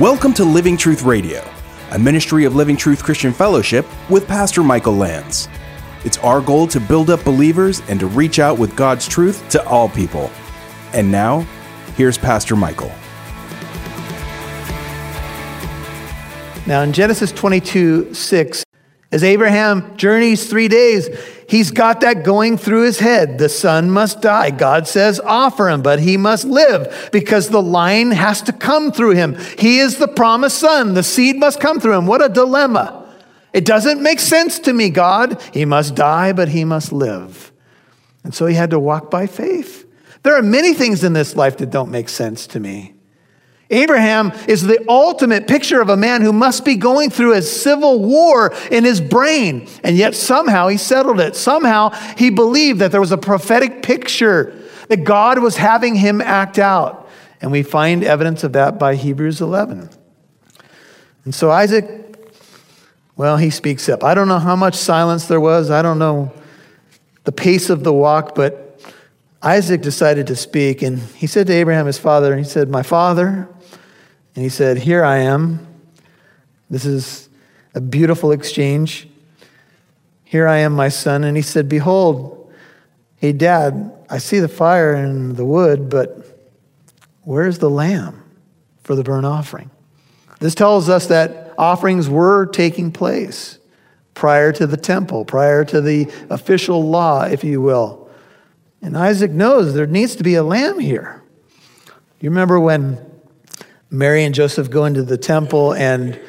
Welcome 0.00 0.32
to 0.32 0.44
Living 0.46 0.78
Truth 0.78 1.02
Radio, 1.02 1.46
a 1.90 1.98
ministry 1.98 2.46
of 2.46 2.56
Living 2.56 2.74
Truth 2.74 3.04
Christian 3.04 3.34
Fellowship 3.34 3.84
with 4.08 4.26
Pastor 4.26 4.62
Michael 4.62 4.94
Lance. 4.94 5.46
It's 6.06 6.16
our 6.20 6.40
goal 6.40 6.66
to 6.68 6.80
build 6.80 7.10
up 7.10 7.22
believers 7.22 7.82
and 7.86 8.00
to 8.00 8.06
reach 8.06 8.38
out 8.38 8.58
with 8.58 8.74
God's 8.74 9.06
truth 9.06 9.46
to 9.50 9.62
all 9.68 9.90
people. 9.90 10.30
And 10.94 11.12
now, 11.12 11.40
here's 11.98 12.16
Pastor 12.16 12.56
Michael. 12.56 12.90
Now, 16.66 16.80
in 16.80 16.94
Genesis 16.94 17.30
22 17.30 18.14
6, 18.14 18.64
as 19.12 19.24
Abraham 19.24 19.96
journeys 19.96 20.48
three 20.48 20.68
days, 20.68 21.08
he's 21.48 21.72
got 21.72 22.00
that 22.02 22.24
going 22.24 22.56
through 22.56 22.84
his 22.84 23.00
head. 23.00 23.38
The 23.38 23.48
son 23.48 23.90
must 23.90 24.20
die. 24.20 24.50
God 24.50 24.86
says, 24.86 25.18
offer 25.18 25.68
him, 25.68 25.82
but 25.82 25.98
he 25.98 26.16
must 26.16 26.44
live 26.44 27.10
because 27.10 27.48
the 27.48 27.62
line 27.62 28.12
has 28.12 28.40
to 28.42 28.52
come 28.52 28.92
through 28.92 29.14
him. 29.16 29.36
He 29.58 29.80
is 29.80 29.96
the 29.96 30.06
promised 30.06 30.58
son. 30.58 30.94
The 30.94 31.02
seed 31.02 31.36
must 31.36 31.60
come 31.60 31.80
through 31.80 31.98
him. 31.98 32.06
What 32.06 32.24
a 32.24 32.28
dilemma. 32.28 32.96
It 33.52 33.64
doesn't 33.64 34.00
make 34.00 34.20
sense 34.20 34.60
to 34.60 34.72
me, 34.72 34.90
God. 34.90 35.42
He 35.52 35.64
must 35.64 35.96
die, 35.96 36.32
but 36.32 36.48
he 36.50 36.64
must 36.64 36.92
live. 36.92 37.50
And 38.22 38.32
so 38.32 38.46
he 38.46 38.54
had 38.54 38.70
to 38.70 38.78
walk 38.78 39.10
by 39.10 39.26
faith. 39.26 39.86
There 40.22 40.36
are 40.36 40.42
many 40.42 40.72
things 40.72 41.02
in 41.02 41.14
this 41.14 41.34
life 41.34 41.56
that 41.56 41.70
don't 41.70 41.90
make 41.90 42.08
sense 42.08 42.46
to 42.48 42.60
me. 42.60 42.94
Abraham 43.70 44.32
is 44.48 44.62
the 44.62 44.84
ultimate 44.88 45.46
picture 45.46 45.80
of 45.80 45.88
a 45.88 45.96
man 45.96 46.22
who 46.22 46.32
must 46.32 46.64
be 46.64 46.74
going 46.74 47.08
through 47.08 47.34
a 47.34 47.42
civil 47.42 48.00
war 48.00 48.52
in 48.70 48.84
his 48.84 49.00
brain. 49.00 49.68
And 49.84 49.96
yet 49.96 50.16
somehow 50.16 50.68
he 50.68 50.76
settled 50.76 51.20
it. 51.20 51.36
Somehow 51.36 51.90
he 52.16 52.30
believed 52.30 52.80
that 52.80 52.90
there 52.90 53.00
was 53.00 53.12
a 53.12 53.18
prophetic 53.18 53.82
picture 53.82 54.60
that 54.88 55.04
God 55.04 55.38
was 55.38 55.56
having 55.56 55.94
him 55.94 56.20
act 56.20 56.58
out. 56.58 57.08
And 57.40 57.52
we 57.52 57.62
find 57.62 58.02
evidence 58.02 58.42
of 58.42 58.54
that 58.54 58.78
by 58.78 58.96
Hebrews 58.96 59.40
11. 59.40 59.88
And 61.24 61.34
so 61.34 61.50
Isaac, 61.50 61.86
well, 63.16 63.36
he 63.36 63.50
speaks 63.50 63.88
up. 63.88 64.02
I 64.02 64.14
don't 64.14 64.28
know 64.28 64.40
how 64.40 64.56
much 64.56 64.74
silence 64.74 65.26
there 65.26 65.40
was. 65.40 65.70
I 65.70 65.80
don't 65.80 65.98
know 65.98 66.32
the 67.22 67.32
pace 67.32 67.70
of 67.70 67.84
the 67.84 67.92
walk, 67.92 68.34
but 68.34 68.80
Isaac 69.42 69.80
decided 69.80 70.26
to 70.26 70.36
speak. 70.36 70.82
And 70.82 70.98
he 70.98 71.26
said 71.26 71.46
to 71.46 71.52
Abraham, 71.52 71.86
his 71.86 71.98
father, 71.98 72.32
and 72.32 72.44
he 72.44 72.50
said, 72.50 72.68
My 72.68 72.82
father, 72.82 73.48
and 74.40 74.46
he 74.46 74.48
said, 74.48 74.78
Here 74.78 75.04
I 75.04 75.18
am. 75.18 75.66
This 76.70 76.86
is 76.86 77.28
a 77.74 77.80
beautiful 77.82 78.32
exchange. 78.32 79.06
Here 80.24 80.48
I 80.48 80.60
am, 80.60 80.72
my 80.72 80.88
son. 80.88 81.24
And 81.24 81.36
he 81.36 81.42
said, 81.42 81.68
Behold, 81.68 82.50
hey, 83.16 83.32
dad, 83.32 83.92
I 84.08 84.16
see 84.16 84.38
the 84.38 84.48
fire 84.48 84.94
and 84.94 85.36
the 85.36 85.44
wood, 85.44 85.90
but 85.90 86.40
where's 87.24 87.58
the 87.58 87.68
lamb 87.68 88.22
for 88.82 88.94
the 88.94 89.04
burnt 89.04 89.26
offering? 89.26 89.70
This 90.38 90.54
tells 90.54 90.88
us 90.88 91.08
that 91.08 91.52
offerings 91.58 92.08
were 92.08 92.46
taking 92.46 92.92
place 92.92 93.58
prior 94.14 94.52
to 94.52 94.66
the 94.66 94.78
temple, 94.78 95.26
prior 95.26 95.66
to 95.66 95.82
the 95.82 96.10
official 96.30 96.82
law, 96.82 97.24
if 97.24 97.44
you 97.44 97.60
will. 97.60 98.08
And 98.80 98.96
Isaac 98.96 99.32
knows 99.32 99.74
there 99.74 99.86
needs 99.86 100.16
to 100.16 100.22
be 100.22 100.36
a 100.36 100.42
lamb 100.42 100.78
here. 100.78 101.22
You 102.22 102.30
remember 102.30 102.58
when 102.58 103.09
Mary 103.90 104.22
and 104.22 104.34
Joseph 104.34 104.70
go 104.70 104.84
into 104.84 105.02
the 105.02 105.18
temple 105.18 105.74
and 105.74 106.20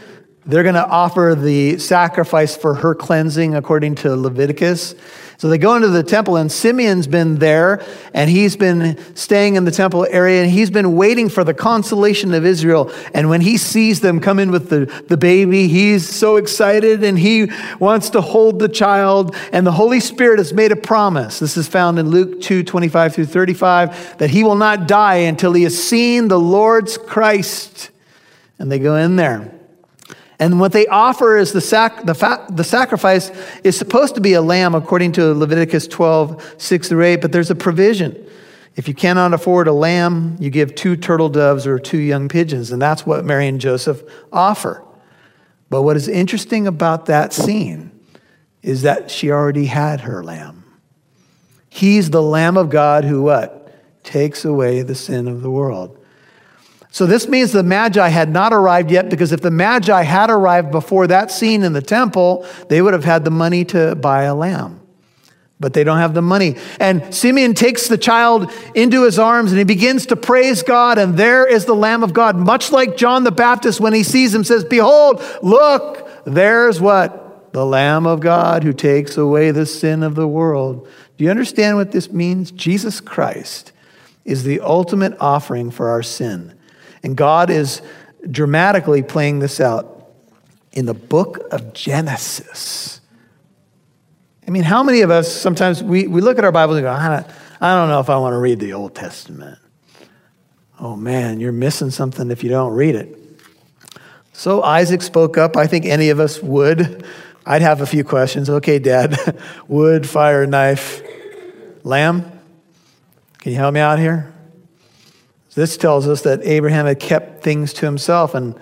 they're 0.47 0.63
going 0.63 0.75
to 0.75 0.87
offer 0.87 1.35
the 1.37 1.77
sacrifice 1.77 2.57
for 2.57 2.73
her 2.73 2.95
cleansing 2.95 3.53
according 3.53 3.93
to 3.93 4.15
Leviticus. 4.15 4.95
So 5.41 5.49
they 5.49 5.57
go 5.57 5.75
into 5.75 5.87
the 5.87 6.03
temple, 6.03 6.35
and 6.35 6.51
Simeon's 6.51 7.07
been 7.07 7.39
there, 7.39 7.83
and 8.13 8.29
he's 8.29 8.55
been 8.55 8.95
staying 9.15 9.55
in 9.55 9.65
the 9.65 9.71
temple 9.71 10.05
area, 10.07 10.43
and 10.43 10.51
he's 10.51 10.69
been 10.69 10.95
waiting 10.95 11.29
for 11.29 11.43
the 11.43 11.55
consolation 11.55 12.35
of 12.35 12.45
Israel. 12.45 12.91
And 13.15 13.27
when 13.27 13.41
he 13.41 13.57
sees 13.57 14.01
them 14.01 14.19
come 14.19 14.37
in 14.37 14.51
with 14.51 14.69
the, 14.69 14.85
the 15.07 15.17
baby, 15.17 15.67
he's 15.67 16.07
so 16.07 16.35
excited, 16.35 17.03
and 17.03 17.17
he 17.17 17.51
wants 17.79 18.11
to 18.11 18.21
hold 18.21 18.59
the 18.59 18.69
child. 18.69 19.35
And 19.51 19.65
the 19.65 19.71
Holy 19.71 19.99
Spirit 19.99 20.37
has 20.37 20.53
made 20.53 20.71
a 20.71 20.75
promise. 20.75 21.39
This 21.39 21.57
is 21.57 21.67
found 21.67 21.97
in 21.97 22.11
Luke 22.11 22.41
2 22.41 22.61
25 22.61 23.15
through 23.15 23.25
35 23.25 24.19
that 24.19 24.29
he 24.29 24.43
will 24.43 24.53
not 24.53 24.87
die 24.87 25.15
until 25.15 25.53
he 25.53 25.63
has 25.63 25.75
seen 25.75 26.27
the 26.27 26.39
Lord's 26.39 26.99
Christ. 26.99 27.89
And 28.59 28.71
they 28.71 28.77
go 28.77 28.95
in 28.95 29.15
there. 29.15 29.51
And 30.41 30.59
what 30.59 30.71
they 30.71 30.87
offer 30.87 31.37
is 31.37 31.53
the, 31.53 31.61
sac- 31.61 32.03
the, 32.03 32.15
fa- 32.15 32.47
the 32.49 32.63
sacrifice 32.63 33.31
is 33.63 33.77
supposed 33.77 34.15
to 34.15 34.21
be 34.21 34.33
a 34.33 34.41
lamb 34.41 34.73
according 34.73 35.11
to 35.13 35.35
Leviticus 35.35 35.87
12, 35.87 36.55
6 36.57 36.89
through 36.89 37.05
8, 37.05 37.21
but 37.21 37.31
there's 37.31 37.51
a 37.51 37.55
provision. 37.55 38.27
If 38.75 38.87
you 38.87 38.95
cannot 38.95 39.35
afford 39.35 39.67
a 39.67 39.71
lamb, 39.71 40.37
you 40.39 40.49
give 40.49 40.73
two 40.73 40.95
turtle 40.97 41.29
doves 41.29 41.67
or 41.67 41.77
two 41.77 41.99
young 41.99 42.27
pigeons, 42.27 42.71
and 42.71 42.81
that's 42.81 43.05
what 43.05 43.23
Mary 43.23 43.47
and 43.47 43.61
Joseph 43.61 44.01
offer. 44.33 44.83
But 45.69 45.83
what 45.83 45.95
is 45.95 46.07
interesting 46.07 46.65
about 46.65 47.05
that 47.05 47.33
scene 47.33 47.91
is 48.63 48.81
that 48.81 49.11
she 49.11 49.29
already 49.29 49.67
had 49.67 50.01
her 50.01 50.23
lamb. 50.23 50.65
He's 51.69 52.09
the 52.09 52.21
Lamb 52.21 52.57
of 52.57 52.71
God 52.71 53.05
who 53.05 53.21
what? 53.21 53.71
Takes 54.03 54.43
away 54.43 54.81
the 54.81 54.95
sin 54.95 55.27
of 55.27 55.43
the 55.43 55.51
world. 55.51 56.00
So 56.93 57.05
this 57.05 57.25
means 57.25 57.53
the 57.53 57.63
Magi 57.63 58.09
had 58.09 58.29
not 58.29 58.51
arrived 58.51 58.91
yet 58.91 59.09
because 59.09 59.31
if 59.31 59.39
the 59.39 59.49
Magi 59.49 60.01
had 60.03 60.29
arrived 60.29 60.71
before 60.71 61.07
that 61.07 61.31
scene 61.31 61.63
in 61.63 61.71
the 61.71 61.81
temple, 61.81 62.45
they 62.67 62.81
would 62.81 62.93
have 62.93 63.05
had 63.05 63.23
the 63.23 63.31
money 63.31 63.63
to 63.65 63.95
buy 63.95 64.23
a 64.23 64.35
lamb. 64.35 64.81
But 65.57 65.73
they 65.73 65.85
don't 65.85 65.99
have 65.99 66.13
the 66.13 66.21
money. 66.21 66.57
And 66.81 67.15
Simeon 67.15 67.53
takes 67.53 67.87
the 67.87 67.97
child 67.97 68.51
into 68.75 69.05
his 69.05 69.17
arms 69.17 69.51
and 69.51 69.57
he 69.57 69.63
begins 69.63 70.07
to 70.07 70.17
praise 70.17 70.63
God. 70.63 70.97
And 70.97 71.15
there 71.15 71.47
is 71.47 71.63
the 71.63 71.75
Lamb 71.75 72.03
of 72.03 72.13
God, 72.13 72.35
much 72.35 72.73
like 72.73 72.97
John 72.97 73.23
the 73.23 73.31
Baptist 73.31 73.79
when 73.79 73.93
he 73.93 74.03
sees 74.03 74.35
him 74.35 74.43
says, 74.43 74.65
Behold, 74.65 75.23
look, 75.41 76.09
there's 76.25 76.81
what? 76.81 77.53
The 77.53 77.65
Lamb 77.65 78.05
of 78.05 78.19
God 78.19 78.63
who 78.63 78.73
takes 78.73 79.17
away 79.17 79.51
the 79.51 79.65
sin 79.65 80.03
of 80.03 80.15
the 80.15 80.27
world. 80.27 80.89
Do 81.17 81.23
you 81.23 81.29
understand 81.29 81.77
what 81.77 81.93
this 81.93 82.11
means? 82.11 82.51
Jesus 82.51 82.99
Christ 82.99 83.71
is 84.25 84.43
the 84.43 84.59
ultimate 84.59 85.15
offering 85.21 85.71
for 85.71 85.89
our 85.89 86.03
sin. 86.03 86.57
And 87.03 87.15
God 87.15 87.49
is 87.49 87.81
dramatically 88.29 89.03
playing 89.03 89.39
this 89.39 89.59
out 89.59 90.11
in 90.71 90.85
the 90.85 90.93
book 90.93 91.39
of 91.51 91.73
Genesis. 91.73 93.01
I 94.47 94.51
mean, 94.51 94.63
how 94.63 94.83
many 94.83 95.01
of 95.01 95.11
us 95.11 95.31
sometimes 95.31 95.83
we, 95.83 96.07
we 96.07 96.21
look 96.21 96.37
at 96.37 96.43
our 96.43 96.51
Bibles 96.51 96.77
and 96.77 96.83
go, 96.83 96.91
I 96.91 97.07
don't, 97.07 97.27
I 97.61 97.75
don't 97.75 97.89
know 97.89 97.99
if 97.99 98.09
I 98.09 98.17
want 98.17 98.33
to 98.33 98.37
read 98.37 98.59
the 98.59 98.73
Old 98.73 98.95
Testament. 98.95 99.59
Oh 100.79 100.95
man, 100.95 101.39
you're 101.39 101.51
missing 101.51 101.91
something 101.91 102.31
if 102.31 102.43
you 102.43 102.49
don't 102.49 102.73
read 102.73 102.95
it. 102.95 103.17
So 104.33 104.63
Isaac 104.63 105.03
spoke 105.03 105.37
up. 105.37 105.55
I 105.55 105.67
think 105.67 105.85
any 105.85 106.09
of 106.09 106.19
us 106.19 106.41
would. 106.41 107.05
I'd 107.45 107.61
have 107.61 107.81
a 107.81 107.85
few 107.85 108.03
questions. 108.03 108.49
Okay, 108.49 108.79
Dad, 108.79 109.39
wood, 109.67 110.07
fire, 110.07 110.45
knife, 110.47 111.01
lamb. 111.83 112.23
Can 113.39 113.51
you 113.51 113.57
help 113.57 113.73
me 113.73 113.79
out 113.79 113.99
here? 113.99 114.33
This 115.53 115.75
tells 115.77 116.07
us 116.07 116.21
that 116.21 116.41
Abraham 116.43 116.85
had 116.85 116.99
kept 116.99 117.43
things 117.43 117.73
to 117.73 117.85
himself. 117.85 118.33
And 118.35 118.57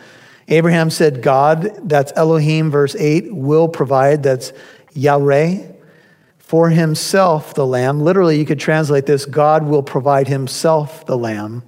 Abraham 0.47 0.89
said, 0.89 1.21
God, 1.21 1.87
that's 1.87 2.11
Elohim, 2.15 2.71
verse 2.71 2.95
8, 2.95 3.33
will 3.33 3.67
provide, 3.67 4.23
that's 4.23 4.51
Yahweh, 4.93 5.67
for 6.39 6.69
himself 6.69 7.53
the 7.53 7.65
lamb. 7.65 8.01
Literally, 8.01 8.39
you 8.39 8.45
could 8.45 8.59
translate 8.59 9.05
this 9.05 9.25
God 9.25 9.67
will 9.67 9.83
provide 9.83 10.27
himself 10.27 11.05
the 11.05 11.17
lamb 11.17 11.63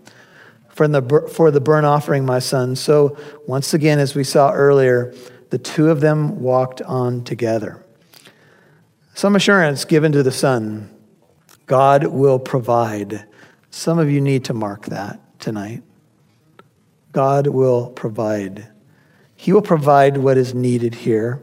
for 0.69 0.87
the, 0.87 1.29
for 1.31 1.51
the 1.51 1.61
burnt 1.61 1.85
offering, 1.85 2.25
my 2.25 2.39
son. 2.39 2.75
So, 2.75 3.15
once 3.45 3.75
again, 3.75 3.99
as 3.99 4.15
we 4.15 4.23
saw 4.23 4.51
earlier, 4.51 5.13
the 5.51 5.59
two 5.59 5.89
of 5.91 6.01
them 6.01 6.41
walked 6.41 6.81
on 6.81 7.23
together. 7.23 7.85
Some 9.13 9.35
assurance 9.35 9.85
given 9.85 10.11
to 10.13 10.23
the 10.23 10.31
son 10.31 10.89
God 11.67 12.07
will 12.07 12.39
provide. 12.39 13.27
Some 13.71 13.97
of 13.99 14.11
you 14.11 14.21
need 14.21 14.45
to 14.45 14.53
mark 14.53 14.85
that 14.87 15.19
tonight. 15.39 15.81
God 17.13 17.47
will 17.47 17.89
provide. 17.89 18.67
He 19.35 19.53
will 19.53 19.61
provide 19.61 20.17
what 20.17 20.37
is 20.37 20.53
needed 20.53 20.93
here. 20.93 21.41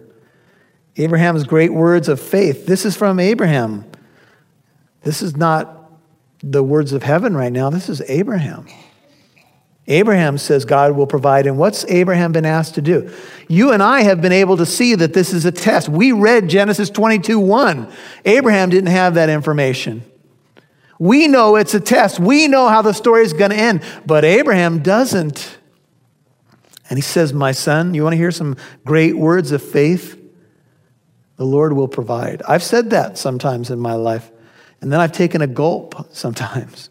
Abraham's 0.96 1.44
great 1.44 1.72
words 1.72 2.08
of 2.08 2.20
faith. 2.20 2.66
This 2.66 2.84
is 2.84 2.96
from 2.96 3.18
Abraham. 3.18 3.90
This 5.02 5.22
is 5.22 5.36
not 5.36 5.90
the 6.42 6.62
words 6.62 6.92
of 6.92 7.02
heaven 7.02 7.36
right 7.36 7.52
now. 7.52 7.70
This 7.70 7.88
is 7.88 8.02
Abraham. 8.08 8.66
Abraham 9.86 10.36
says 10.36 10.66
God 10.66 10.92
will 10.92 11.06
provide. 11.06 11.46
And 11.46 11.56
what's 11.56 11.84
Abraham 11.86 12.32
been 12.32 12.44
asked 12.44 12.74
to 12.74 12.82
do? 12.82 13.10
You 13.48 13.72
and 13.72 13.82
I 13.82 14.02
have 14.02 14.20
been 14.20 14.32
able 14.32 14.58
to 14.58 14.66
see 14.66 14.94
that 14.96 15.14
this 15.14 15.32
is 15.32 15.46
a 15.46 15.52
test. 15.52 15.88
We 15.88 16.12
read 16.12 16.48
Genesis 16.48 16.90
22 16.90 17.38
1. 17.38 17.90
Abraham 18.26 18.68
didn't 18.68 18.90
have 18.90 19.14
that 19.14 19.30
information. 19.30 20.04
We 20.98 21.28
know 21.28 21.56
it's 21.56 21.74
a 21.74 21.80
test. 21.80 22.18
We 22.18 22.48
know 22.48 22.68
how 22.68 22.82
the 22.82 22.92
story 22.92 23.22
is 23.22 23.32
going 23.32 23.50
to 23.50 23.56
end, 23.56 23.82
but 24.04 24.24
Abraham 24.24 24.82
doesn't. 24.82 25.58
And 26.90 26.98
he 26.98 27.02
says, 27.02 27.32
My 27.32 27.52
son, 27.52 27.94
you 27.94 28.02
want 28.02 28.14
to 28.14 28.18
hear 28.18 28.30
some 28.30 28.56
great 28.84 29.16
words 29.16 29.52
of 29.52 29.62
faith? 29.62 30.16
The 31.36 31.44
Lord 31.44 31.72
will 31.72 31.88
provide. 31.88 32.42
I've 32.48 32.64
said 32.64 32.90
that 32.90 33.16
sometimes 33.16 33.70
in 33.70 33.78
my 33.78 33.94
life, 33.94 34.30
and 34.80 34.92
then 34.92 35.00
I've 35.00 35.12
taken 35.12 35.40
a 35.40 35.46
gulp 35.46 36.08
sometimes. 36.12 36.90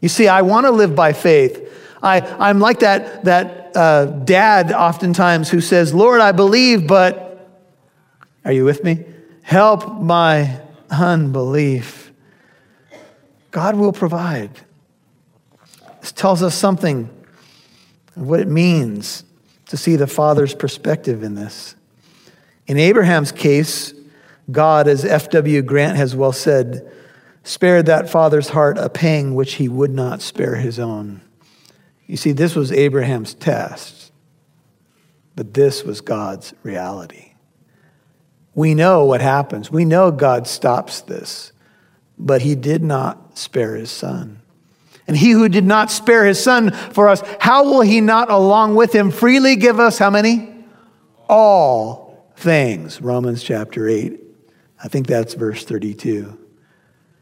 You 0.00 0.08
see, 0.08 0.28
I 0.28 0.42
want 0.42 0.66
to 0.66 0.70
live 0.70 0.94
by 0.94 1.12
faith. 1.12 1.72
I, 2.02 2.20
I'm 2.20 2.60
like 2.60 2.80
that, 2.80 3.24
that 3.24 3.74
uh, 3.74 4.06
dad 4.06 4.72
oftentimes 4.72 5.48
who 5.48 5.60
says, 5.60 5.94
Lord, 5.94 6.20
I 6.20 6.32
believe, 6.32 6.86
but 6.86 7.48
are 8.44 8.52
you 8.52 8.64
with 8.64 8.84
me? 8.84 9.04
Help 9.42 10.00
my 10.00 10.60
unbelief. 10.90 12.03
God 13.54 13.76
will 13.76 13.92
provide. 13.92 14.50
This 16.00 16.10
tells 16.10 16.42
us 16.42 16.56
something 16.56 17.08
of 18.16 18.26
what 18.26 18.40
it 18.40 18.48
means 18.48 19.22
to 19.66 19.76
see 19.76 19.94
the 19.94 20.08
Father's 20.08 20.56
perspective 20.56 21.22
in 21.22 21.36
this. 21.36 21.76
In 22.66 22.78
Abraham's 22.78 23.30
case, 23.30 23.94
God, 24.50 24.88
as 24.88 25.04
F.W. 25.04 25.62
Grant 25.62 25.96
has 25.96 26.16
well 26.16 26.32
said, 26.32 26.90
spared 27.44 27.86
that 27.86 28.10
father's 28.10 28.48
heart 28.48 28.76
a 28.76 28.88
pang 28.88 29.36
which 29.36 29.54
he 29.54 29.68
would 29.68 29.92
not 29.92 30.20
spare 30.20 30.56
his 30.56 30.80
own. 30.80 31.20
You 32.08 32.16
see, 32.16 32.32
this 32.32 32.56
was 32.56 32.72
Abraham's 32.72 33.34
test, 33.34 34.10
but 35.36 35.54
this 35.54 35.84
was 35.84 36.00
God's 36.00 36.54
reality. 36.64 37.34
We 38.56 38.74
know 38.74 39.04
what 39.04 39.20
happens. 39.20 39.70
We 39.70 39.84
know 39.84 40.10
God 40.10 40.48
stops 40.48 41.02
this, 41.02 41.52
but 42.18 42.42
he 42.42 42.54
did 42.54 42.82
not 42.82 43.38
spare 43.38 43.74
his 43.74 43.90
son. 43.90 44.40
And 45.06 45.16
he 45.16 45.32
who 45.32 45.48
did 45.48 45.64
not 45.64 45.90
spare 45.90 46.24
his 46.24 46.42
son 46.42 46.70
for 46.70 47.08
us, 47.08 47.22
how 47.40 47.64
will 47.64 47.82
he 47.82 48.00
not 48.00 48.30
along 48.30 48.74
with 48.74 48.94
him 48.94 49.10
freely 49.10 49.56
give 49.56 49.78
us 49.78 49.98
how 49.98 50.10
many? 50.10 50.54
All 51.28 52.32
things. 52.36 53.02
Romans 53.02 53.42
chapter 53.42 53.88
8. 53.88 54.20
I 54.82 54.88
think 54.88 55.06
that's 55.06 55.34
verse 55.34 55.64
32. 55.64 56.38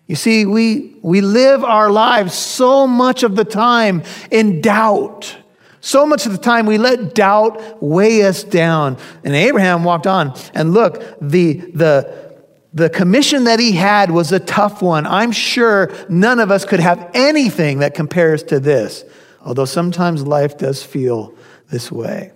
You 0.06 0.16
see, 0.16 0.46
we, 0.46 0.96
we 1.02 1.20
live 1.20 1.64
our 1.64 1.90
lives 1.90 2.34
so 2.34 2.86
much 2.86 3.22
of 3.22 3.34
the 3.34 3.44
time 3.44 4.02
in 4.30 4.60
doubt. 4.60 5.36
So 5.80 6.06
much 6.06 6.26
of 6.26 6.32
the 6.32 6.38
time 6.38 6.66
we 6.66 6.78
let 6.78 7.14
doubt 7.14 7.82
weigh 7.82 8.22
us 8.24 8.44
down. 8.44 8.98
And 9.24 9.34
Abraham 9.34 9.84
walked 9.84 10.06
on. 10.06 10.34
And 10.54 10.72
look, 10.72 11.18
the, 11.20 11.54
the, 11.54 12.31
the 12.74 12.88
commission 12.88 13.44
that 13.44 13.60
he 13.60 13.72
had 13.72 14.10
was 14.10 14.32
a 14.32 14.40
tough 14.40 14.80
one. 14.80 15.06
I'm 15.06 15.32
sure 15.32 15.92
none 16.08 16.40
of 16.40 16.50
us 16.50 16.64
could 16.64 16.80
have 16.80 17.10
anything 17.14 17.80
that 17.80 17.94
compares 17.94 18.42
to 18.44 18.60
this, 18.60 19.04
although 19.44 19.66
sometimes 19.66 20.26
life 20.26 20.56
does 20.56 20.82
feel 20.82 21.34
this 21.70 21.92
way. 21.92 22.32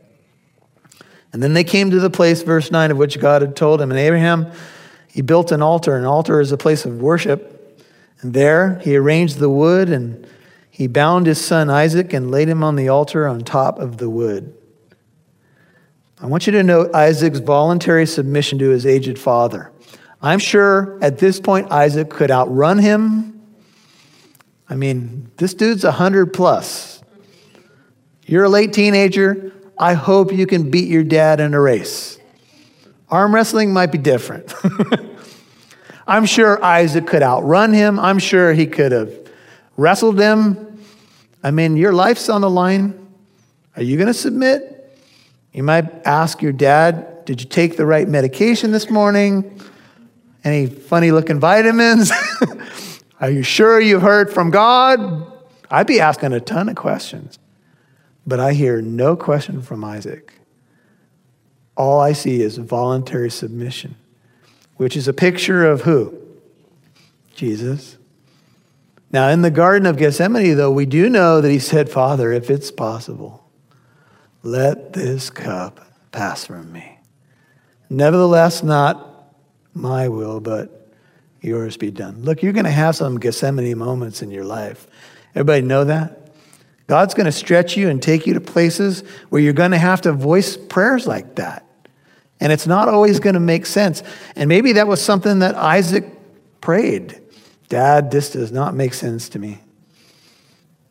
And 1.33 1.43
then 1.43 1.55
they 1.55 1.65
came 1.65 1.91
to 1.91 2.01
the 2.01 2.11
place, 2.11 2.43
verse 2.43 2.71
9, 2.71 2.91
of 2.91 2.97
which 2.97 3.19
God 3.19 3.43
had 3.43 3.57
told 3.57 3.81
him. 3.81 3.91
And 3.91 4.01
Abraham, 4.01 4.51
he 5.09 5.23
built 5.23 5.53
an 5.53 5.63
altar. 5.63 5.97
An 5.97 6.05
altar 6.05 6.41
is 6.41 6.53
a 6.53 6.57
place 6.57 6.85
of 6.85 7.01
worship. 7.01 7.85
And 8.21 8.33
there 8.33 8.79
he 8.81 8.97
arranged 8.97 9.39
the 9.39 9.51
wood 9.51 9.91
and 9.91 10.27
he 10.71 10.87
bound 10.87 11.27
his 11.27 11.43
son 11.43 11.71
Isaac 11.71 12.13
and 12.13 12.31
laid 12.31 12.49
him 12.49 12.63
on 12.63 12.77
the 12.77 12.89
altar 12.89 13.27
on 13.27 13.41
top 13.41 13.79
of 13.79 13.99
the 13.99 14.11
wood. 14.11 14.55
I 16.21 16.27
want 16.27 16.47
you 16.47 16.53
to 16.53 16.63
note 16.63 16.95
Isaac's 16.95 17.39
voluntary 17.39 18.07
submission 18.07 18.59
to 18.59 18.71
his 18.71 18.87
aged 18.87 19.19
father. 19.19 19.71
I'm 20.23 20.39
sure 20.39 20.99
at 21.03 21.19
this 21.19 21.41
point 21.41 21.71
Isaac 21.71 22.11
could 22.11 22.31
outrun 22.31 22.79
him. 22.79 23.41
I 24.69 24.75
mean, 24.75 25.31
this 25.37 25.55
dude's 25.55 25.85
100 25.85 26.33
plus. 26.33 27.03
You're 28.25 28.45
a 28.45 28.49
late 28.49 28.73
teenager. 28.73 29.53
I 29.79 29.95
hope 29.95 30.33
you 30.33 30.47
can 30.47 30.71
beat 30.71 30.89
your 30.89 31.05
dad 31.05 31.39
in 31.39 31.55
a 31.55 31.61
race. 31.61 32.19
Arm 33.09 33.35
wrestling 33.35 33.73
might 33.73 33.93
be 33.93 33.99
different. 33.99 34.53
I'm 36.09 36.25
sure 36.25 36.63
Isaac 36.65 37.07
could 37.07 37.23
outrun 37.23 37.73
him. 37.73 37.99
I'm 37.99 38.19
sure 38.19 38.53
he 38.53 38.67
could 38.67 38.93
have 38.93 39.13
wrestled 39.77 40.19
him. 40.19 40.83
I 41.43 41.51
mean, 41.51 41.77
your 41.77 41.93
life's 41.93 42.29
on 42.29 42.41
the 42.41 42.51
line. 42.51 43.09
Are 43.77 43.83
you 43.83 43.97
going 43.97 44.09
to 44.09 44.15
submit? 44.15 44.73
You 45.53 45.63
might 45.63 46.07
ask 46.07 46.43
your 46.43 46.53
dad, 46.53 47.25
Did 47.25 47.41
you 47.41 47.49
take 47.49 47.77
the 47.77 47.87
right 47.87 48.09
medication 48.09 48.73
this 48.73 48.91
morning? 48.91 49.61
Any 50.47 50.67
funny 50.67 51.11
looking 51.11 51.41
vitamins? 51.41 52.13
Are 53.21 53.29
you 53.29 53.43
sure 53.43 53.81
you've 53.81 54.03
heard 54.03 54.33
from 54.33 54.53
God? 54.53 55.27
I'd 55.69 55.89
be 55.89 55.99
asking 55.99 56.35
a 56.35 56.41
ton 56.41 56.69
of 56.69 56.77
questions. 56.77 57.41
But 58.25 58.39
I 58.39 58.53
hear 58.53 58.81
no 58.81 59.17
question 59.17 59.61
from 59.61 59.83
Isaac. 59.83 60.35
All 61.77 61.99
I 61.99 62.13
see 62.13 62.43
is 62.43 62.59
voluntary 62.59 63.29
submission, 63.29 63.97
which 64.77 64.97
is 64.97 65.09
a 65.09 65.13
picture 65.13 65.67
of 65.67 65.83
who? 65.83 66.17
Jesus. 67.35 67.99
Now, 69.11 69.31
in 69.31 69.43
the 69.43 69.51
Garden 69.51 69.85
of 69.85 69.97
Gethsemane, 69.97 70.57
though, 70.57 70.71
we 70.71 70.87
do 70.87 71.11
know 71.11 71.41
that 71.41 71.51
he 71.51 71.59
said, 71.59 71.91
Father, 71.91 72.31
if 72.31 72.51
it's 72.51 72.71
possible, 72.71 73.51
let 74.45 74.93
this 74.93 75.29
cup 75.29 75.81
pass 76.13 76.47
from 76.47 76.71
me. 76.71 77.01
Nevertheless, 77.91 78.63
not 78.63 79.16
my 79.77 80.09
will, 80.09 80.41
but 80.41 80.91
yours 81.41 81.77
be 81.77 81.91
done. 81.91 82.23
Look, 82.23 82.43
you're 82.43 82.53
going 82.53 82.65
to 82.65 82.71
have 82.71 82.97
some 82.97 83.19
Gethsemane 83.19 83.77
moments 83.79 84.23
in 84.23 84.31
your 84.31 84.45
life. 84.45 84.87
Everybody 85.35 85.63
know 85.63 85.85
that? 85.85 86.33
God's 86.87 87.15
going 87.15 87.27
to 87.27 87.33
stretch 87.33 87.77
you 87.77 87.89
and 87.89 88.03
take 88.03 88.27
you 88.27 88.35
to 88.35 88.41
places 88.41 89.03
where 89.29 89.43
you're 89.43 89.53
going 89.53 89.73
to 89.73 89.79
have 89.79 90.01
to 90.03 90.13
voice 90.13 90.57
prayers 90.57 91.07
like 91.07 91.37
that. 91.37 91.65
And 92.41 92.53
it's 92.53 92.67
not 92.67 92.89
always 92.89 93.19
going 93.19 93.35
to 93.35 93.41
make 93.41 93.67
sense. 93.67 94.03
And 94.35 94.49
maybe 94.49 94.73
that 94.73 94.87
was 94.87 95.03
something 95.03 95.41
that 95.41 95.55
Isaac 95.55 96.05
prayed 96.61 97.21
Dad, 97.69 98.13
this 98.13 98.31
does 98.31 98.53
not 98.53 98.75
make 98.75 98.95
sense 98.95 99.29
to 99.31 99.41
me, 99.41 99.59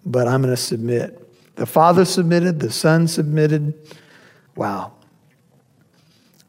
but 0.05 0.27
I'm 0.27 0.41
going 0.41 0.53
to 0.53 0.61
submit. 0.61 1.21
The 1.55 1.65
father 1.65 2.03
submitted, 2.03 2.59
the 2.59 2.69
son 2.69 3.07
submitted. 3.07 3.73
Wow. 4.57 4.91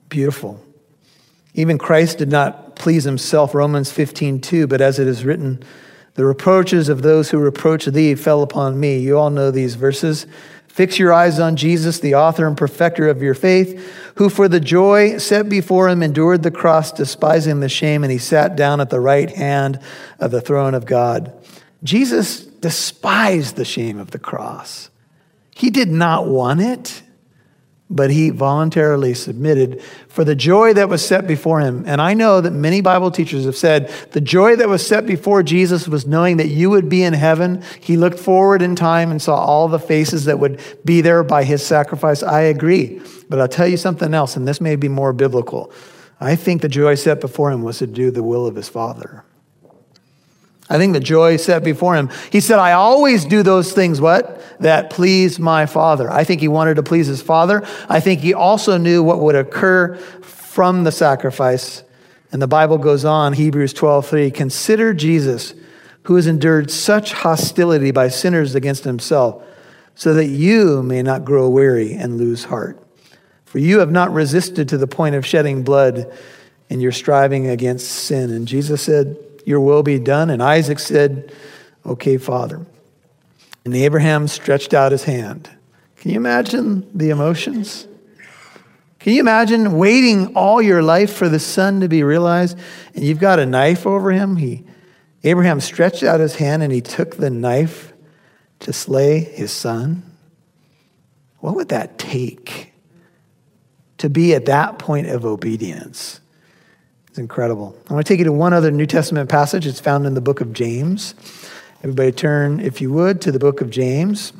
Beautiful. 0.08 0.60
Even 1.56 1.78
Christ 1.78 2.18
did 2.18 2.30
not 2.30 2.76
please 2.76 3.04
himself, 3.04 3.54
Romans 3.54 3.90
15, 3.90 4.42
2, 4.42 4.66
but 4.66 4.82
as 4.82 4.98
it 4.98 5.08
is 5.08 5.24
written, 5.24 5.62
the 6.14 6.24
reproaches 6.26 6.90
of 6.90 7.00
those 7.00 7.30
who 7.30 7.38
reproach 7.38 7.86
thee 7.86 8.14
fell 8.14 8.42
upon 8.42 8.78
me. 8.78 8.98
You 8.98 9.18
all 9.18 9.30
know 9.30 9.50
these 9.50 9.74
verses. 9.74 10.26
Fix 10.68 10.98
your 10.98 11.14
eyes 11.14 11.40
on 11.40 11.56
Jesus, 11.56 11.98
the 11.98 12.14
author 12.14 12.46
and 12.46 12.58
perfecter 12.58 13.08
of 13.08 13.22
your 13.22 13.32
faith, 13.32 14.12
who 14.16 14.28
for 14.28 14.48
the 14.48 14.60
joy 14.60 15.16
set 15.16 15.48
before 15.48 15.88
him 15.88 16.02
endured 16.02 16.42
the 16.42 16.50
cross, 16.50 16.92
despising 16.92 17.60
the 17.60 17.70
shame, 17.70 18.04
and 18.04 18.12
he 18.12 18.18
sat 18.18 18.54
down 18.54 18.82
at 18.82 18.90
the 18.90 19.00
right 19.00 19.30
hand 19.30 19.80
of 20.20 20.30
the 20.30 20.42
throne 20.42 20.74
of 20.74 20.84
God. 20.84 21.32
Jesus 21.82 22.44
despised 22.44 23.56
the 23.56 23.64
shame 23.64 23.98
of 23.98 24.10
the 24.10 24.18
cross. 24.18 24.90
He 25.54 25.70
did 25.70 25.88
not 25.88 26.26
want 26.26 26.60
it 26.60 27.02
but 27.88 28.10
he 28.10 28.30
voluntarily 28.30 29.14
submitted 29.14 29.80
for 30.08 30.24
the 30.24 30.34
joy 30.34 30.72
that 30.74 30.88
was 30.88 31.06
set 31.06 31.26
before 31.26 31.60
him. 31.60 31.84
And 31.86 32.00
I 32.00 32.14
know 32.14 32.40
that 32.40 32.50
many 32.50 32.80
Bible 32.80 33.12
teachers 33.12 33.44
have 33.44 33.56
said 33.56 33.88
the 34.10 34.20
joy 34.20 34.56
that 34.56 34.68
was 34.68 34.84
set 34.84 35.06
before 35.06 35.42
Jesus 35.44 35.86
was 35.86 36.06
knowing 36.06 36.38
that 36.38 36.48
you 36.48 36.68
would 36.70 36.88
be 36.88 37.04
in 37.04 37.12
heaven. 37.12 37.62
He 37.80 37.96
looked 37.96 38.18
forward 38.18 38.60
in 38.60 38.74
time 38.74 39.10
and 39.10 39.22
saw 39.22 39.36
all 39.36 39.68
the 39.68 39.78
faces 39.78 40.24
that 40.24 40.40
would 40.40 40.60
be 40.84 41.00
there 41.00 41.22
by 41.22 41.44
his 41.44 41.64
sacrifice. 41.64 42.22
I 42.24 42.40
agree. 42.42 43.00
But 43.28 43.40
I'll 43.40 43.48
tell 43.48 43.68
you 43.68 43.76
something 43.76 44.14
else, 44.14 44.36
and 44.36 44.48
this 44.48 44.60
may 44.60 44.74
be 44.74 44.88
more 44.88 45.12
biblical. 45.12 45.72
I 46.20 46.34
think 46.34 46.62
the 46.62 46.68
joy 46.68 46.94
set 46.94 47.20
before 47.20 47.52
him 47.52 47.62
was 47.62 47.78
to 47.78 47.86
do 47.86 48.10
the 48.10 48.22
will 48.22 48.46
of 48.46 48.56
his 48.56 48.68
Father. 48.68 49.25
I 50.68 50.78
think 50.78 50.94
the 50.94 51.00
joy 51.00 51.36
set 51.36 51.62
before 51.62 51.94
him. 51.94 52.10
He 52.30 52.40
said, 52.40 52.58
I 52.58 52.72
always 52.72 53.24
do 53.24 53.42
those 53.42 53.72
things, 53.72 54.00
what? 54.00 54.42
That 54.60 54.90
please 54.90 55.38
my 55.38 55.66
Father. 55.66 56.10
I 56.10 56.24
think 56.24 56.40
he 56.40 56.48
wanted 56.48 56.74
to 56.76 56.82
please 56.82 57.06
his 57.06 57.22
Father. 57.22 57.64
I 57.88 58.00
think 58.00 58.20
he 58.20 58.34
also 58.34 58.76
knew 58.76 59.02
what 59.02 59.20
would 59.20 59.36
occur 59.36 59.96
from 59.96 60.84
the 60.84 60.92
sacrifice. 60.92 61.84
And 62.32 62.42
the 62.42 62.48
Bible 62.48 62.78
goes 62.78 63.04
on, 63.04 63.34
Hebrews 63.34 63.72
12, 63.74 64.08
3, 64.08 64.30
consider 64.32 64.92
Jesus, 64.92 65.54
who 66.04 66.16
has 66.16 66.26
endured 66.26 66.70
such 66.70 67.12
hostility 67.12 67.92
by 67.92 68.08
sinners 68.08 68.54
against 68.54 68.84
himself, 68.84 69.44
so 69.94 70.14
that 70.14 70.26
you 70.26 70.82
may 70.82 71.02
not 71.02 71.24
grow 71.24 71.48
weary 71.48 71.94
and 71.94 72.18
lose 72.18 72.44
heart. 72.44 72.82
For 73.44 73.58
you 73.58 73.78
have 73.78 73.90
not 73.90 74.12
resisted 74.12 74.68
to 74.68 74.78
the 74.78 74.86
point 74.86 75.14
of 75.14 75.24
shedding 75.24 75.62
blood 75.62 76.12
in 76.68 76.80
your 76.80 76.92
striving 76.92 77.48
against 77.48 77.88
sin. 77.88 78.30
And 78.30 78.48
Jesus 78.48 78.82
said, 78.82 79.16
your 79.46 79.60
will 79.60 79.82
be 79.82 79.98
done. 79.98 80.28
And 80.28 80.42
Isaac 80.42 80.78
said, 80.78 81.32
Okay, 81.86 82.18
Father. 82.18 82.66
And 83.64 83.74
Abraham 83.74 84.28
stretched 84.28 84.74
out 84.74 84.92
his 84.92 85.04
hand. 85.04 85.48
Can 85.96 86.10
you 86.10 86.16
imagine 86.18 86.86
the 86.92 87.10
emotions? 87.10 87.86
Can 88.98 89.12
you 89.12 89.20
imagine 89.20 89.78
waiting 89.78 90.34
all 90.34 90.60
your 90.60 90.82
life 90.82 91.14
for 91.14 91.28
the 91.28 91.38
son 91.38 91.80
to 91.80 91.88
be 91.88 92.02
realized 92.02 92.58
and 92.94 93.04
you've 93.04 93.20
got 93.20 93.38
a 93.38 93.46
knife 93.46 93.86
over 93.86 94.10
him? 94.10 94.36
He, 94.36 94.64
Abraham 95.22 95.60
stretched 95.60 96.02
out 96.02 96.18
his 96.18 96.36
hand 96.36 96.64
and 96.64 96.72
he 96.72 96.80
took 96.80 97.16
the 97.16 97.30
knife 97.30 97.92
to 98.60 98.72
slay 98.72 99.20
his 99.20 99.52
son. 99.52 100.02
What 101.38 101.54
would 101.54 101.68
that 101.68 101.98
take 101.98 102.72
to 103.98 104.10
be 104.10 104.34
at 104.34 104.46
that 104.46 104.80
point 104.80 105.06
of 105.06 105.24
obedience? 105.24 106.20
It's 107.16 107.20
incredible. 107.22 107.74
I 107.88 107.94
want 107.94 108.06
to 108.06 108.12
take 108.12 108.18
you 108.18 108.26
to 108.26 108.32
one 108.32 108.52
other 108.52 108.70
New 108.70 108.84
Testament 108.84 109.30
passage. 109.30 109.66
It's 109.66 109.80
found 109.80 110.04
in 110.04 110.12
the 110.12 110.20
book 110.20 110.42
of 110.42 110.52
James. 110.52 111.14
Everybody 111.78 112.12
turn, 112.12 112.60
if 112.60 112.82
you 112.82 112.92
would, 112.92 113.22
to 113.22 113.32
the 113.32 113.38
book 113.38 113.62
of 113.62 113.70
James. 113.70 114.34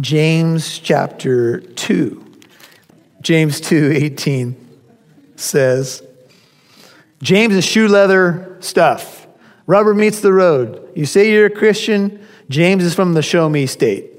James 0.00 0.78
chapter 0.78 1.60
2. 1.60 2.24
James 3.20 3.60
2 3.60 3.92
18 3.94 4.56
says, 5.36 6.02
James 7.20 7.54
is 7.54 7.66
shoe 7.66 7.88
leather 7.88 8.56
stuff. 8.60 9.26
Rubber 9.66 9.94
meets 9.94 10.22
the 10.22 10.32
road. 10.32 10.88
You 10.94 11.04
say 11.04 11.30
you're 11.30 11.44
a 11.44 11.50
Christian, 11.50 12.26
James 12.48 12.82
is 12.82 12.94
from 12.94 13.12
the 13.12 13.20
show 13.20 13.50
me 13.50 13.66
state. 13.66 14.14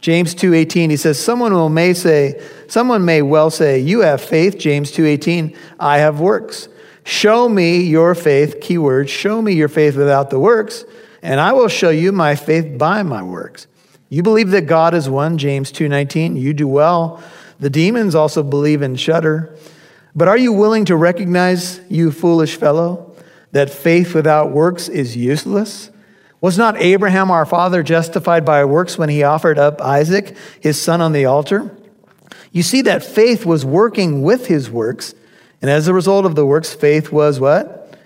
James 0.00 0.34
2:18 0.34 0.90
he 0.90 0.96
says 0.96 1.18
someone 1.18 1.52
will 1.52 1.68
may 1.68 1.92
say 1.92 2.40
someone 2.70 3.04
may 3.04 3.20
well 3.20 3.50
say 3.50 3.78
you 3.78 4.00
have 4.00 4.20
faith 4.20 4.58
James 4.58 4.90
2:18 4.92 5.54
I 5.78 5.98
have 5.98 6.20
works. 6.20 6.68
Show 7.04 7.48
me 7.48 7.82
your 7.82 8.14
faith 8.14 8.60
keyword 8.60 9.10
show 9.10 9.42
me 9.42 9.52
your 9.52 9.68
faith 9.68 9.96
without 9.96 10.30
the 10.30 10.38
works 10.38 10.84
and 11.22 11.40
I 11.40 11.52
will 11.52 11.68
show 11.68 11.90
you 11.90 12.12
my 12.12 12.34
faith 12.34 12.78
by 12.78 13.02
my 13.02 13.22
works. 13.22 13.66
You 14.08 14.22
believe 14.22 14.50
that 14.50 14.66
God 14.66 14.94
is 14.94 15.10
one 15.10 15.36
James 15.38 15.70
2:19 15.70 16.36
you 16.36 16.54
do 16.54 16.68
well. 16.68 17.20
The 17.58 17.70
demons 17.70 18.14
also 18.14 18.42
believe 18.42 18.80
and 18.80 18.98
shudder. 18.98 19.50
But 20.14 20.28
are 20.28 20.38
you 20.38 20.52
willing 20.52 20.84
to 20.86 20.96
recognize 20.96 21.80
you 21.88 22.10
foolish 22.10 22.56
fellow 22.56 23.12
that 23.52 23.70
faith 23.70 24.14
without 24.14 24.50
works 24.50 24.88
is 24.88 25.16
useless? 25.16 25.90
Was 26.40 26.56
not 26.56 26.80
Abraham 26.80 27.30
our 27.30 27.44
father 27.44 27.82
justified 27.82 28.44
by 28.44 28.64
works 28.64 28.96
when 28.96 29.10
he 29.10 29.22
offered 29.22 29.58
up 29.58 29.80
Isaac, 29.82 30.34
his 30.58 30.80
son, 30.80 31.00
on 31.00 31.12
the 31.12 31.26
altar? 31.26 31.70
You 32.52 32.62
see 32.62 32.82
that 32.82 33.04
faith 33.04 33.46
was 33.46 33.64
working 33.64 34.22
with 34.22 34.46
his 34.46 34.70
works, 34.70 35.14
and 35.62 35.70
as 35.70 35.88
a 35.88 35.94
result 35.94 36.26
of 36.26 36.34
the 36.34 36.46
works, 36.46 36.74
faith 36.74 37.12
was 37.12 37.38
what? 37.38 37.98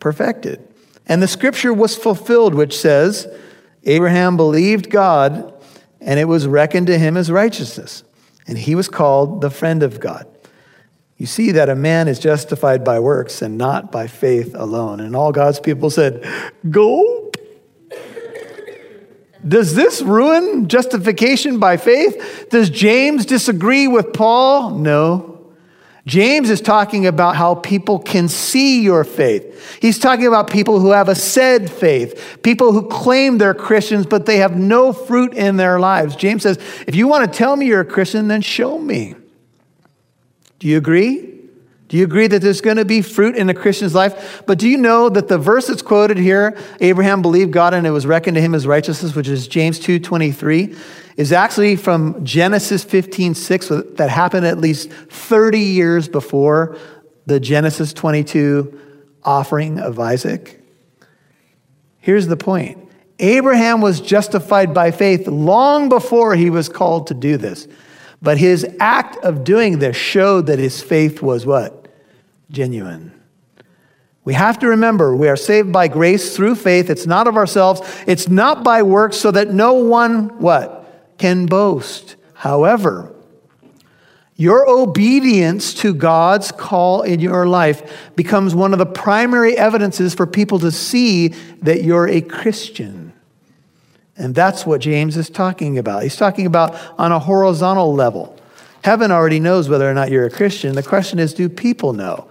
Perfected. 0.00 0.66
And 1.06 1.22
the 1.22 1.28
scripture 1.28 1.72
was 1.72 1.96
fulfilled, 1.96 2.54
which 2.54 2.78
says, 2.78 3.28
Abraham 3.84 4.36
believed 4.36 4.90
God, 4.90 5.52
and 6.00 6.18
it 6.18 6.24
was 6.24 6.46
reckoned 6.46 6.88
to 6.88 6.98
him 6.98 7.16
as 7.16 7.30
righteousness, 7.30 8.04
and 8.46 8.58
he 8.58 8.74
was 8.74 8.88
called 8.88 9.40
the 9.40 9.50
friend 9.50 9.82
of 9.82 10.00
God. 10.00 10.26
You 11.16 11.26
see 11.26 11.52
that 11.52 11.68
a 11.68 11.76
man 11.76 12.08
is 12.08 12.18
justified 12.18 12.82
by 12.82 12.98
works 12.98 13.42
and 13.42 13.56
not 13.56 13.92
by 13.92 14.08
faith 14.08 14.56
alone. 14.56 14.98
And 14.98 15.14
all 15.14 15.30
God's 15.30 15.60
people 15.60 15.88
said, 15.88 16.24
Go 16.68 17.30
does 19.46 19.74
this 19.74 20.02
ruin 20.02 20.68
justification 20.68 21.58
by 21.58 21.76
faith? 21.76 22.46
Does 22.50 22.70
James 22.70 23.26
disagree 23.26 23.88
with 23.88 24.12
Paul? 24.12 24.70
No. 24.70 25.32
James 26.04 26.50
is 26.50 26.60
talking 26.60 27.06
about 27.06 27.36
how 27.36 27.54
people 27.54 28.00
can 28.00 28.28
see 28.28 28.82
your 28.82 29.04
faith. 29.04 29.78
He's 29.80 30.00
talking 30.00 30.26
about 30.26 30.50
people 30.50 30.80
who 30.80 30.90
have 30.90 31.08
a 31.08 31.14
said 31.14 31.70
faith, 31.70 32.38
people 32.42 32.72
who 32.72 32.88
claim 32.88 33.38
they're 33.38 33.54
Christians, 33.54 34.06
but 34.06 34.26
they 34.26 34.38
have 34.38 34.56
no 34.56 34.92
fruit 34.92 35.32
in 35.34 35.56
their 35.56 35.78
lives. 35.78 36.16
James 36.16 36.42
says, 36.42 36.58
if 36.88 36.96
you 36.96 37.06
want 37.06 37.30
to 37.30 37.38
tell 37.38 37.54
me 37.54 37.66
you're 37.66 37.82
a 37.82 37.84
Christian, 37.84 38.26
then 38.26 38.40
show 38.40 38.78
me. 38.78 39.14
Do 40.58 40.66
you 40.66 40.76
agree? 40.76 41.31
Do 41.92 41.98
you 41.98 42.04
agree 42.04 42.26
that 42.26 42.40
there's 42.40 42.62
going 42.62 42.78
to 42.78 42.86
be 42.86 43.02
fruit 43.02 43.36
in 43.36 43.50
a 43.50 43.54
Christian's 43.54 43.94
life? 43.94 44.44
But 44.46 44.58
do 44.58 44.66
you 44.66 44.78
know 44.78 45.10
that 45.10 45.28
the 45.28 45.36
verse 45.36 45.66
that's 45.66 45.82
quoted 45.82 46.16
here, 46.16 46.56
Abraham 46.80 47.20
believed 47.20 47.52
God 47.52 47.74
and 47.74 47.86
it 47.86 47.90
was 47.90 48.06
reckoned 48.06 48.36
to 48.36 48.40
him 48.40 48.54
as 48.54 48.66
righteousness, 48.66 49.14
which 49.14 49.28
is 49.28 49.46
James 49.46 49.78
2:23, 49.78 50.74
is 51.18 51.32
actually 51.32 51.76
from 51.76 52.24
Genesis 52.24 52.82
15:6 52.82 53.68
that 53.96 54.08
happened 54.08 54.46
at 54.46 54.56
least 54.56 54.90
30 55.10 55.58
years 55.58 56.08
before 56.08 56.78
the 57.26 57.38
Genesis 57.38 57.92
22 57.92 58.72
offering 59.22 59.78
of 59.78 60.00
Isaac. 60.00 60.62
Here's 61.98 62.26
the 62.26 62.38
point. 62.38 62.78
Abraham 63.18 63.82
was 63.82 64.00
justified 64.00 64.72
by 64.72 64.92
faith 64.92 65.28
long 65.28 65.90
before 65.90 66.36
he 66.36 66.48
was 66.48 66.70
called 66.70 67.08
to 67.08 67.14
do 67.14 67.36
this. 67.36 67.68
But 68.22 68.38
his 68.38 68.66
act 68.80 69.22
of 69.22 69.44
doing 69.44 69.78
this 69.78 69.94
showed 69.94 70.46
that 70.46 70.58
his 70.58 70.80
faith 70.80 71.20
was 71.20 71.44
what? 71.44 71.80
Genuine. 72.50 73.12
We 74.24 74.34
have 74.34 74.58
to 74.60 74.68
remember 74.68 75.16
we 75.16 75.28
are 75.28 75.36
saved 75.36 75.72
by 75.72 75.88
grace 75.88 76.36
through 76.36 76.54
faith. 76.54 76.90
It's 76.90 77.06
not 77.06 77.26
of 77.26 77.36
ourselves. 77.36 77.80
It's 78.06 78.28
not 78.28 78.62
by 78.62 78.82
works 78.82 79.16
so 79.16 79.30
that 79.32 79.52
no 79.52 79.74
one 79.74 80.38
what 80.38 81.14
can 81.18 81.46
boast. 81.46 82.16
However, 82.34 83.12
your 84.36 84.68
obedience 84.68 85.74
to 85.74 85.94
God's 85.94 86.50
call 86.52 87.02
in 87.02 87.20
your 87.20 87.46
life 87.46 88.10
becomes 88.16 88.54
one 88.54 88.72
of 88.72 88.78
the 88.78 88.86
primary 88.86 89.56
evidences 89.56 90.14
for 90.14 90.26
people 90.26 90.58
to 90.60 90.70
see 90.70 91.28
that 91.62 91.84
you're 91.84 92.08
a 92.08 92.20
Christian. 92.20 93.12
And 94.16 94.34
that's 94.34 94.66
what 94.66 94.80
James 94.80 95.16
is 95.16 95.30
talking 95.30 95.78
about. 95.78 96.02
He's 96.02 96.16
talking 96.16 96.46
about 96.46 96.74
on 96.98 97.12
a 97.12 97.18
horizontal 97.18 97.94
level. 97.94 98.38
Heaven 98.82 99.10
already 99.10 99.38
knows 99.38 99.68
whether 99.68 99.88
or 99.88 99.94
not 99.94 100.10
you're 100.10 100.26
a 100.26 100.30
Christian. 100.30 100.74
The 100.74 100.82
question 100.82 101.18
is, 101.18 101.34
do 101.34 101.48
people 101.48 101.92
know? 101.92 102.28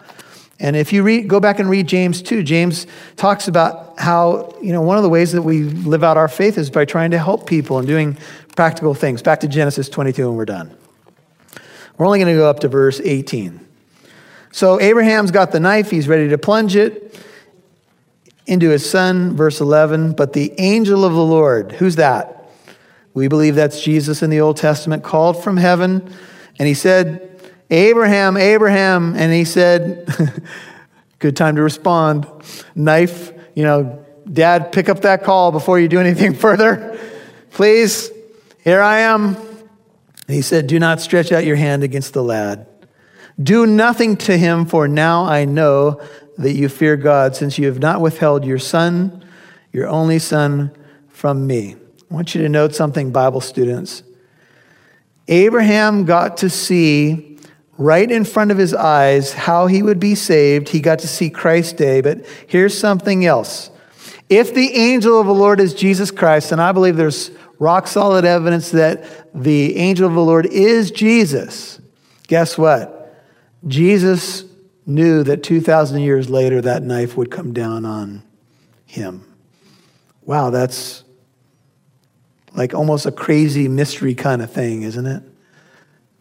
And 0.61 0.75
if 0.75 0.93
you 0.93 1.01
read, 1.01 1.27
go 1.27 1.39
back 1.39 1.59
and 1.59 1.67
read 1.67 1.87
James 1.87 2.21
2, 2.21 2.43
James 2.43 2.85
talks 3.17 3.47
about 3.47 3.99
how, 3.99 4.55
you 4.61 4.71
know, 4.71 4.83
one 4.83 4.95
of 4.95 5.01
the 5.01 5.09
ways 5.09 5.31
that 5.31 5.41
we 5.41 5.63
live 5.63 6.03
out 6.03 6.17
our 6.17 6.27
faith 6.27 6.55
is 6.59 6.69
by 6.69 6.85
trying 6.85 7.11
to 7.11 7.17
help 7.17 7.47
people 7.47 7.79
and 7.79 7.87
doing 7.87 8.15
practical 8.55 8.93
things. 8.93 9.23
Back 9.23 9.39
to 9.39 9.47
Genesis 9.47 9.89
22, 9.89 10.27
and 10.27 10.37
we're 10.37 10.45
done. 10.45 10.77
We're 11.97 12.05
only 12.05 12.19
going 12.19 12.31
to 12.31 12.39
go 12.39 12.47
up 12.47 12.59
to 12.59 12.67
verse 12.67 13.01
18. 13.03 13.59
So 14.51 14.79
Abraham's 14.79 15.31
got 15.31 15.51
the 15.51 15.59
knife, 15.59 15.89
he's 15.89 16.07
ready 16.07 16.29
to 16.29 16.37
plunge 16.37 16.75
it 16.75 17.19
into 18.45 18.69
his 18.69 18.87
son, 18.87 19.35
verse 19.35 19.61
11. 19.61 20.13
But 20.13 20.33
the 20.33 20.53
angel 20.59 21.03
of 21.03 21.13
the 21.13 21.25
Lord, 21.25 21.71
who's 21.71 21.95
that? 21.95 22.51
We 23.15 23.27
believe 23.27 23.55
that's 23.55 23.81
Jesus 23.81 24.21
in 24.21 24.29
the 24.29 24.41
Old 24.41 24.57
Testament, 24.57 25.03
called 25.03 25.43
from 25.43 25.57
heaven, 25.57 26.13
and 26.59 26.67
he 26.67 26.75
said, 26.75 27.30
Abraham, 27.71 28.37
Abraham. 28.37 29.15
And 29.15 29.33
he 29.33 29.45
said, 29.45 30.07
Good 31.19 31.37
time 31.37 31.55
to 31.55 31.61
respond. 31.61 32.27
Knife, 32.75 33.31
you 33.55 33.63
know, 33.63 34.03
Dad, 34.31 34.71
pick 34.71 34.89
up 34.89 35.01
that 35.01 35.23
call 35.23 35.51
before 35.51 35.79
you 35.79 35.87
do 35.87 35.99
anything 35.99 36.33
further. 36.35 36.99
Please, 37.51 38.11
here 38.63 38.81
I 38.81 38.99
am. 38.99 39.35
And 39.35 40.35
he 40.35 40.41
said, 40.41 40.67
Do 40.67 40.79
not 40.79 40.99
stretch 40.99 41.31
out 41.31 41.45
your 41.45 41.55
hand 41.55 41.83
against 41.83 42.13
the 42.13 42.23
lad. 42.23 42.67
Do 43.41 43.65
nothing 43.65 44.17
to 44.17 44.37
him, 44.37 44.65
for 44.65 44.87
now 44.87 45.25
I 45.25 45.45
know 45.45 46.01
that 46.37 46.53
you 46.53 46.69
fear 46.69 46.97
God, 46.97 47.35
since 47.35 47.57
you 47.57 47.67
have 47.67 47.79
not 47.79 48.01
withheld 48.01 48.45
your 48.45 48.59
son, 48.59 49.23
your 49.71 49.87
only 49.87 50.19
son, 50.19 50.71
from 51.07 51.45
me. 51.47 51.75
I 52.09 52.13
want 52.13 52.33
you 52.35 52.41
to 52.41 52.49
note 52.49 52.73
something, 52.75 53.11
Bible 53.11 53.41
students. 53.41 54.03
Abraham 55.27 56.05
got 56.05 56.37
to 56.37 56.49
see 56.49 57.30
right 57.81 58.11
in 58.11 58.23
front 58.23 58.51
of 58.51 58.57
his 58.57 58.73
eyes 58.75 59.33
how 59.33 59.65
he 59.65 59.81
would 59.81 59.99
be 59.99 60.13
saved. 60.13 60.69
He 60.69 60.79
got 60.79 60.99
to 60.99 61.07
see 61.07 61.29
Christ's 61.29 61.73
day. 61.73 62.01
But 62.01 62.25
here's 62.47 62.77
something 62.77 63.25
else. 63.25 63.71
If 64.29 64.53
the 64.53 64.75
angel 64.75 65.19
of 65.19 65.25
the 65.25 65.33
Lord 65.33 65.59
is 65.59 65.73
Jesus 65.73 66.11
Christ, 66.11 66.51
and 66.51 66.61
I 66.61 66.71
believe 66.71 66.95
there's 66.95 67.31
rock 67.59 67.87
solid 67.87 68.23
evidence 68.23 68.71
that 68.71 69.03
the 69.33 69.75
angel 69.77 70.07
of 70.07 70.13
the 70.13 70.23
Lord 70.23 70.45
is 70.45 70.91
Jesus, 70.91 71.81
guess 72.27 72.57
what? 72.57 73.15
Jesus 73.67 74.45
knew 74.85 75.23
that 75.23 75.43
2,000 75.43 76.01
years 76.01 76.29
later 76.29 76.61
that 76.61 76.83
knife 76.83 77.17
would 77.17 77.31
come 77.31 77.51
down 77.51 77.85
on 77.85 78.23
him. 78.85 79.25
Wow, 80.21 80.51
that's 80.51 81.03
like 82.53 82.73
almost 82.73 83.05
a 83.05 83.11
crazy 83.11 83.67
mystery 83.67 84.13
kind 84.13 84.41
of 84.41 84.51
thing, 84.51 84.83
isn't 84.83 85.05
it? 85.05 85.23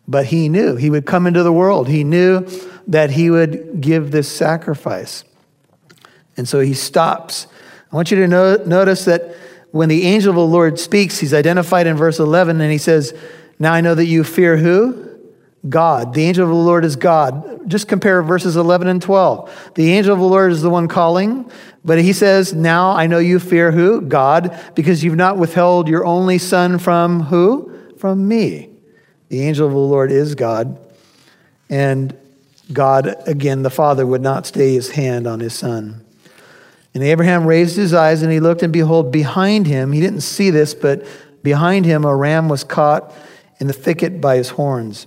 But 0.09 0.27
he 0.27 0.49
knew 0.49 0.77
he 0.77 0.91
would 0.91 1.07
come 1.07 1.27
into 1.27 1.43
the 1.43 1.53
world. 1.53 1.89
He 1.89 2.05
knew 2.05 2.47
that 2.89 3.11
he 3.11 3.31
would 3.31 3.81
give 3.81 4.11
this 4.11 4.29
sacrifice. 4.29 5.25
And 6.37 6.49
so 6.49 6.61
he 6.61 6.75
stops. 6.75 7.47
I 7.93 7.97
want 7.97 8.11
you 8.11 8.17
to 8.19 8.29
notice 8.29 9.05
that 9.05 9.35
when 9.73 9.89
the 9.89 10.05
angel 10.05 10.31
of 10.31 10.37
the 10.37 10.47
Lord 10.47 10.79
speaks, 10.79 11.19
he's 11.19 11.35
identified 11.35 11.87
in 11.87 11.97
verse 11.97 12.19
11 12.19 12.61
and 12.61 12.73
he 12.73 12.79
says, 12.79 13.15
Now 13.59 13.73
I 13.73 13.81
know 13.81 13.95
that 13.95 14.07
you 14.07 14.25
fear 14.25 14.57
who? 14.57 15.09
God. 15.69 16.15
The 16.15 16.25
angel 16.25 16.45
of 16.45 16.51
the 16.51 16.55
Lord 16.55 16.85
is 16.85 16.97
God. 16.97 17.69
Just 17.69 17.87
compare 17.87 18.23
verses 18.23 18.57
11 18.57 18.89
and 18.89 19.03
12. 19.03 19.73
The 19.75 19.93
angel 19.93 20.15
of 20.15 20.19
the 20.19 20.27
Lord 20.27 20.53
is 20.53 20.63
the 20.63 20.71
one 20.71 20.89
calling, 20.89 21.51
but 21.85 22.01
he 22.01 22.13
says, 22.13 22.55
Now 22.55 22.93
I 22.93 23.07
know 23.07 23.19
you 23.19 23.39
fear 23.39 23.71
who? 23.71 24.01
God, 24.01 24.59
because 24.75 25.05
you've 25.05 25.17
not 25.17 25.37
withheld 25.37 25.89
your 25.89 26.07
only 26.07 26.39
son 26.39 26.79
from 26.79 27.25
who? 27.25 27.77
From 27.99 28.27
me. 28.27 28.70
The 29.31 29.43
angel 29.43 29.67
of 29.67 29.73
the 29.73 29.79
Lord 29.79 30.13
is 30.13 30.35
God. 30.35 30.79
And 31.71 32.17
God, 32.73 33.17
again, 33.27 33.63
the 33.63 33.71
Father, 33.71 34.07
would 34.07 34.21
not 34.21 34.45
stay 34.45 34.75
his 34.75 34.91
hand 34.91 35.27
on 35.27 35.41
his 35.41 35.55
son. 35.55 36.05
And 36.95 37.03
Abraham 37.05 37.47
raised 37.47 37.77
his 37.77 37.95
eyes 37.95 38.23
and 38.23 38.33
he 38.33 38.41
looked, 38.41 38.63
and 38.63 38.73
behold, 38.73 39.13
behind 39.13 39.67
him, 39.67 39.93
he 39.93 40.01
didn't 40.01 40.23
see 40.23 40.51
this, 40.51 40.75
but 40.75 41.07
behind 41.43 41.85
him 41.85 42.05
a 42.05 42.15
ram 42.15 42.49
was 42.49 42.65
caught 42.65 43.15
in 43.61 43.69
the 43.69 43.73
thicket 43.73 44.21
by 44.21 44.37
his 44.37 44.51
horns. 44.51 45.07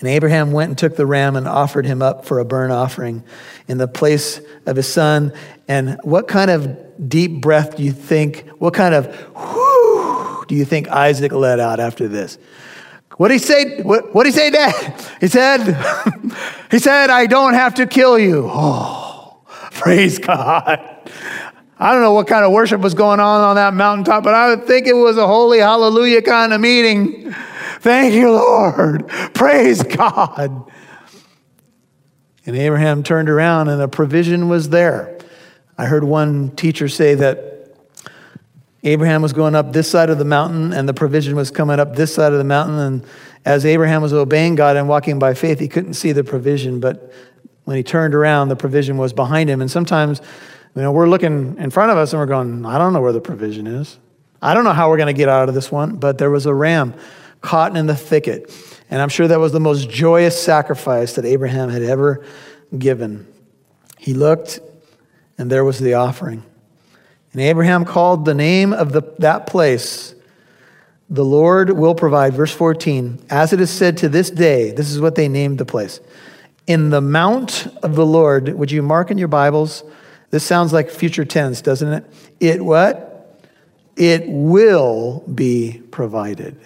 And 0.00 0.08
Abraham 0.08 0.52
went 0.52 0.70
and 0.70 0.78
took 0.78 0.96
the 0.96 1.06
ram 1.06 1.36
and 1.36 1.46
offered 1.46 1.84
him 1.84 2.00
up 2.00 2.24
for 2.24 2.38
a 2.38 2.44
burnt 2.44 2.72
offering 2.72 3.24
in 3.66 3.78
the 3.78 3.88
place 3.88 4.40
of 4.64 4.76
his 4.76 4.90
son. 4.90 5.32
And 5.66 5.98
what 6.02 6.28
kind 6.28 6.50
of 6.50 7.08
deep 7.08 7.42
breath 7.42 7.76
do 7.76 7.82
you 7.82 7.92
think, 7.92 8.48
what 8.58 8.74
kind 8.74 8.94
of 8.94 9.06
whoo 9.36 10.44
do 10.46 10.54
you 10.54 10.64
think 10.64 10.88
Isaac 10.88 11.32
let 11.32 11.60
out 11.60 11.80
after 11.80 12.08
this? 12.08 12.38
What 13.18 13.32
he 13.32 13.38
say? 13.38 13.82
What 13.82 14.14
did 14.14 14.26
he 14.26 14.32
say, 14.32 14.50
Dad? 14.50 14.94
He 15.20 15.26
said, 15.26 15.64
he 16.70 16.78
said, 16.78 17.10
I 17.10 17.26
don't 17.26 17.54
have 17.54 17.74
to 17.74 17.86
kill 17.86 18.16
you. 18.16 18.48
Oh, 18.48 19.40
praise 19.72 20.18
God. 20.18 20.78
I 21.80 21.92
don't 21.92 22.00
know 22.00 22.12
what 22.12 22.28
kind 22.28 22.44
of 22.44 22.52
worship 22.52 22.80
was 22.80 22.94
going 22.94 23.18
on 23.18 23.40
on 23.42 23.56
that 23.56 23.74
mountaintop, 23.74 24.22
but 24.22 24.34
I 24.34 24.48
would 24.48 24.66
think 24.66 24.86
it 24.86 24.94
was 24.94 25.16
a 25.16 25.26
holy 25.26 25.58
hallelujah 25.58 26.22
kind 26.22 26.52
of 26.52 26.60
meeting. 26.60 27.34
Thank 27.80 28.14
you, 28.14 28.30
Lord. 28.30 29.08
Praise 29.34 29.82
God. 29.82 30.70
And 32.46 32.56
Abraham 32.56 33.02
turned 33.02 33.28
around 33.28 33.68
and 33.68 33.82
a 33.82 33.88
provision 33.88 34.48
was 34.48 34.70
there. 34.70 35.18
I 35.76 35.86
heard 35.86 36.04
one 36.04 36.54
teacher 36.54 36.88
say 36.88 37.16
that 37.16 37.57
Abraham 38.84 39.22
was 39.22 39.32
going 39.32 39.54
up 39.54 39.72
this 39.72 39.90
side 39.90 40.08
of 40.10 40.18
the 40.18 40.24
mountain 40.24 40.72
and 40.72 40.88
the 40.88 40.94
provision 40.94 41.34
was 41.34 41.50
coming 41.50 41.80
up 41.80 41.96
this 41.96 42.14
side 42.14 42.32
of 42.32 42.38
the 42.38 42.44
mountain. 42.44 42.78
And 42.78 43.06
as 43.44 43.66
Abraham 43.66 44.02
was 44.02 44.12
obeying 44.12 44.54
God 44.54 44.76
and 44.76 44.88
walking 44.88 45.18
by 45.18 45.34
faith, 45.34 45.58
he 45.58 45.68
couldn't 45.68 45.94
see 45.94 46.12
the 46.12 46.22
provision. 46.22 46.78
But 46.78 47.12
when 47.64 47.76
he 47.76 47.82
turned 47.82 48.14
around, 48.14 48.48
the 48.48 48.56
provision 48.56 48.96
was 48.96 49.12
behind 49.12 49.50
him. 49.50 49.60
And 49.60 49.70
sometimes, 49.70 50.20
you 50.76 50.82
know, 50.82 50.92
we're 50.92 51.08
looking 51.08 51.56
in 51.58 51.70
front 51.70 51.90
of 51.90 51.98
us 51.98 52.12
and 52.12 52.20
we're 52.20 52.26
going, 52.26 52.64
I 52.64 52.78
don't 52.78 52.92
know 52.92 53.00
where 53.00 53.12
the 53.12 53.20
provision 53.20 53.66
is. 53.66 53.98
I 54.40 54.54
don't 54.54 54.62
know 54.62 54.72
how 54.72 54.88
we're 54.88 54.96
going 54.96 55.08
to 55.08 55.12
get 55.12 55.28
out 55.28 55.48
of 55.48 55.54
this 55.54 55.72
one. 55.72 55.96
But 55.96 56.18
there 56.18 56.30
was 56.30 56.46
a 56.46 56.54
ram 56.54 56.94
caught 57.40 57.76
in 57.76 57.86
the 57.86 57.96
thicket. 57.96 58.52
And 58.90 59.02
I'm 59.02 59.08
sure 59.08 59.26
that 59.26 59.40
was 59.40 59.52
the 59.52 59.60
most 59.60 59.90
joyous 59.90 60.40
sacrifice 60.40 61.14
that 61.14 61.24
Abraham 61.24 61.68
had 61.68 61.82
ever 61.82 62.24
given. 62.76 63.26
He 63.98 64.14
looked, 64.14 64.60
and 65.36 65.50
there 65.50 65.64
was 65.64 65.78
the 65.78 65.94
offering. 65.94 66.44
And 67.38 67.46
Abraham 67.46 67.84
called 67.84 68.24
the 68.24 68.34
name 68.34 68.72
of 68.72 68.90
the, 68.90 69.00
that 69.20 69.46
place, 69.46 70.12
the 71.08 71.24
Lord 71.24 71.70
will 71.70 71.94
provide. 71.94 72.34
Verse 72.34 72.52
14, 72.52 73.26
as 73.30 73.52
it 73.52 73.60
is 73.60 73.70
said 73.70 73.96
to 73.98 74.08
this 74.08 74.28
day, 74.28 74.72
this 74.72 74.90
is 74.90 75.00
what 75.00 75.14
they 75.14 75.28
named 75.28 75.58
the 75.58 75.64
place. 75.64 76.00
In 76.66 76.90
the 76.90 77.00
mount 77.00 77.68
of 77.84 77.94
the 77.94 78.04
Lord, 78.04 78.48
would 78.48 78.72
you 78.72 78.82
mark 78.82 79.12
in 79.12 79.18
your 79.18 79.28
Bibles? 79.28 79.84
This 80.30 80.42
sounds 80.42 80.72
like 80.72 80.90
future 80.90 81.24
tense, 81.24 81.60
doesn't 81.60 81.92
it? 81.92 82.04
It 82.40 82.64
what? 82.64 83.40
It 83.94 84.24
will 84.26 85.22
be 85.32 85.80
provided. 85.92 86.58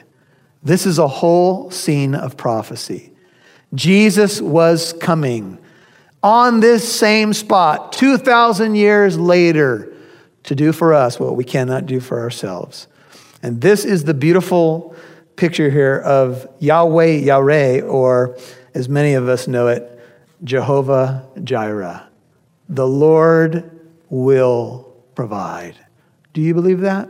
This 0.62 0.86
is 0.86 0.98
a 0.98 1.06
whole 1.06 1.70
scene 1.70 2.14
of 2.14 2.38
prophecy. 2.38 3.12
Jesus 3.74 4.40
was 4.40 4.94
coming 4.94 5.58
on 6.22 6.60
this 6.60 6.90
same 6.90 7.34
spot 7.34 7.92
2,000 7.92 8.74
years 8.74 9.18
later 9.18 9.91
to 10.44 10.54
do 10.54 10.72
for 10.72 10.92
us 10.92 11.20
what 11.20 11.36
we 11.36 11.44
cannot 11.44 11.86
do 11.86 12.00
for 12.00 12.20
ourselves. 12.20 12.88
And 13.42 13.60
this 13.60 13.84
is 13.84 14.04
the 14.04 14.14
beautiful 14.14 14.94
picture 15.36 15.70
here 15.70 15.98
of 15.98 16.46
Yahweh 16.60 17.22
Yireh, 17.22 17.88
or 17.88 18.36
as 18.74 18.88
many 18.88 19.14
of 19.14 19.28
us 19.28 19.48
know 19.48 19.68
it, 19.68 20.00
Jehovah 20.44 21.26
Jireh. 21.42 22.08
The 22.68 22.86
Lord 22.86 23.70
will 24.08 24.94
provide. 25.14 25.76
Do 26.32 26.40
you 26.40 26.54
believe 26.54 26.80
that? 26.80 27.08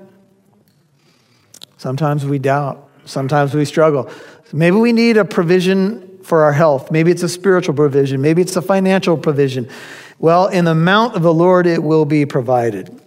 Sometimes 1.76 2.24
we 2.24 2.38
doubt. 2.38 2.88
Sometimes 3.04 3.54
we 3.54 3.64
struggle. 3.64 4.10
Maybe 4.52 4.76
we 4.76 4.92
need 4.92 5.16
a 5.16 5.24
provision 5.24 6.18
for 6.22 6.44
our 6.44 6.52
health. 6.52 6.90
Maybe 6.90 7.10
it's 7.10 7.22
a 7.22 7.28
spiritual 7.28 7.74
provision. 7.74 8.22
Maybe 8.22 8.42
it's 8.42 8.54
a 8.54 8.62
financial 8.62 9.16
provision. 9.16 9.68
Well, 10.18 10.46
in 10.46 10.64
the 10.64 10.74
mount 10.74 11.16
of 11.16 11.22
the 11.22 11.34
Lord, 11.34 11.66
it 11.66 11.82
will 11.82 12.04
be 12.04 12.24
provided. 12.26 13.01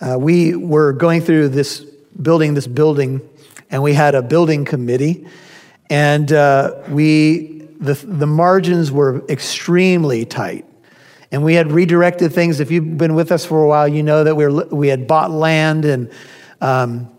Uh, 0.00 0.16
we 0.18 0.54
were 0.54 0.92
going 0.92 1.20
through 1.20 1.48
this 1.48 1.80
building, 2.20 2.54
this 2.54 2.66
building, 2.66 3.20
and 3.70 3.82
we 3.82 3.92
had 3.92 4.14
a 4.14 4.22
building 4.22 4.64
committee, 4.64 5.26
and 5.88 6.32
uh, 6.32 6.74
we 6.88 7.68
the 7.80 7.94
the 7.94 8.26
margins 8.26 8.90
were 8.90 9.24
extremely 9.28 10.24
tight, 10.24 10.64
and 11.30 11.44
we 11.44 11.54
had 11.54 11.70
redirected 11.70 12.32
things. 12.32 12.60
If 12.60 12.70
you've 12.70 12.96
been 12.96 13.14
with 13.14 13.30
us 13.30 13.44
for 13.44 13.62
a 13.62 13.68
while, 13.68 13.86
you 13.88 14.02
know 14.02 14.24
that 14.24 14.34
we 14.34 14.46
were 14.46 14.64
we 14.66 14.88
had 14.88 15.06
bought 15.06 15.30
land 15.30 15.84
and. 15.84 16.10
Um, 16.60 17.10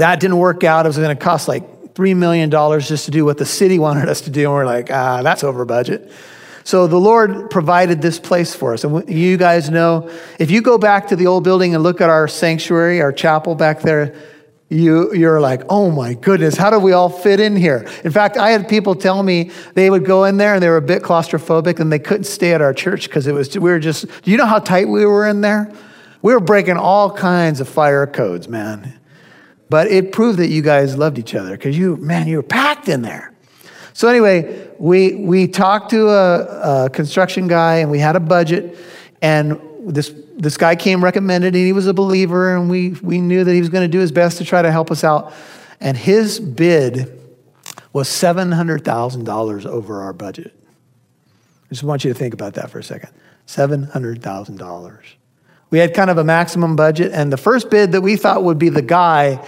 that 0.00 0.18
didn't 0.18 0.38
work 0.38 0.64
out. 0.64 0.86
It 0.86 0.88
was 0.88 0.96
going 0.96 1.16
to 1.16 1.22
cost 1.22 1.46
like 1.46 1.94
$3 1.94 2.16
million 2.16 2.50
just 2.80 3.04
to 3.04 3.10
do 3.10 3.24
what 3.24 3.38
the 3.38 3.44
city 3.44 3.78
wanted 3.78 4.08
us 4.08 4.22
to 4.22 4.30
do. 4.30 4.44
And 4.44 4.52
we're 4.52 4.66
like, 4.66 4.90
ah, 4.90 5.22
that's 5.22 5.44
over 5.44 5.64
budget. 5.64 6.10
So 6.64 6.86
the 6.86 6.98
Lord 6.98 7.50
provided 7.50 8.02
this 8.02 8.18
place 8.18 8.54
for 8.54 8.74
us. 8.74 8.84
And 8.84 9.08
you 9.08 9.36
guys 9.36 9.70
know, 9.70 10.10
if 10.38 10.50
you 10.50 10.60
go 10.62 10.78
back 10.78 11.08
to 11.08 11.16
the 11.16 11.26
old 11.26 11.44
building 11.44 11.74
and 11.74 11.82
look 11.82 12.00
at 12.00 12.10
our 12.10 12.28
sanctuary, 12.28 13.00
our 13.00 13.12
chapel 13.12 13.54
back 13.54 13.80
there, 13.80 14.14
you, 14.68 15.12
you're 15.12 15.40
like, 15.40 15.62
oh 15.68 15.90
my 15.90 16.14
goodness, 16.14 16.56
how 16.56 16.70
do 16.70 16.78
we 16.78 16.92
all 16.92 17.08
fit 17.08 17.40
in 17.40 17.56
here? 17.56 17.88
In 18.04 18.12
fact, 18.12 18.36
I 18.36 18.50
had 18.50 18.68
people 18.68 18.94
tell 18.94 19.22
me 19.22 19.50
they 19.74 19.90
would 19.90 20.04
go 20.04 20.24
in 20.24 20.36
there 20.36 20.54
and 20.54 20.62
they 20.62 20.68
were 20.68 20.76
a 20.76 20.82
bit 20.82 21.02
claustrophobic 21.02 21.80
and 21.80 21.90
they 21.90 21.98
couldn't 21.98 22.24
stay 22.24 22.54
at 22.54 22.62
our 22.62 22.72
church 22.72 23.08
because 23.08 23.26
it 23.26 23.32
was, 23.32 23.58
we 23.58 23.70
were 23.70 23.80
just, 23.80 24.06
do 24.22 24.30
you 24.30 24.36
know 24.36 24.46
how 24.46 24.60
tight 24.60 24.88
we 24.88 25.04
were 25.04 25.26
in 25.26 25.40
there? 25.40 25.72
We 26.22 26.32
were 26.34 26.40
breaking 26.40 26.76
all 26.76 27.10
kinds 27.10 27.60
of 27.60 27.68
fire 27.68 28.06
codes, 28.06 28.46
man. 28.46 29.00
But 29.70 29.88
it 29.88 30.12
proved 30.12 30.38
that 30.38 30.48
you 30.48 30.62
guys 30.62 30.96
loved 30.96 31.18
each 31.18 31.34
other 31.34 31.52
because 31.52 31.76
you, 31.76 31.96
man, 31.96 32.28
you 32.28 32.36
were 32.36 32.42
packed 32.42 32.88
in 32.88 33.02
there. 33.02 33.32
So 33.92 34.08
anyway, 34.08 34.68
we 34.78 35.14
we 35.14 35.48
talked 35.48 35.90
to 35.90 36.08
a, 36.08 36.84
a, 36.84 36.90
construction 36.90 37.48
guy 37.48 37.76
and 37.76 37.90
we 37.90 37.98
had 37.98 38.16
a 38.16 38.20
budget, 38.20 38.78
and 39.20 39.60
this 39.84 40.12
this 40.36 40.56
guy 40.56 40.76
came 40.76 41.02
recommended 41.04 41.54
and 41.54 41.64
he 41.64 41.72
was 41.72 41.86
a 41.86 41.94
believer 41.94 42.56
and 42.56 42.70
we 42.70 42.90
we 43.02 43.20
knew 43.20 43.44
that 43.44 43.52
he 43.52 43.60
was 43.60 43.68
going 43.68 43.84
to 43.84 43.92
do 43.92 43.98
his 43.98 44.12
best 44.12 44.38
to 44.38 44.44
try 44.44 44.62
to 44.62 44.72
help 44.72 44.90
us 44.90 45.04
out, 45.04 45.32
and 45.80 45.96
his 45.96 46.40
bid 46.40 47.18
was 47.92 48.08
seven 48.08 48.52
hundred 48.52 48.84
thousand 48.84 49.24
dollars 49.24 49.66
over 49.66 50.02
our 50.02 50.12
budget. 50.12 50.54
I 50.56 51.68
just 51.70 51.82
want 51.82 52.04
you 52.04 52.12
to 52.12 52.18
think 52.18 52.34
about 52.34 52.54
that 52.54 52.70
for 52.70 52.78
a 52.78 52.84
second. 52.84 53.10
Seven 53.46 53.84
hundred 53.84 54.22
thousand 54.22 54.58
dollars. 54.58 55.04
We 55.70 55.78
had 55.78 55.94
kind 55.94 56.10
of 56.10 56.18
a 56.18 56.24
maximum 56.24 56.74
budget, 56.74 57.12
and 57.12 57.32
the 57.32 57.36
first 57.36 57.70
bid 57.70 57.92
that 57.92 58.00
we 58.00 58.16
thought 58.16 58.42
would 58.42 58.58
be 58.58 58.68
the 58.70 58.82
guy 58.82 59.44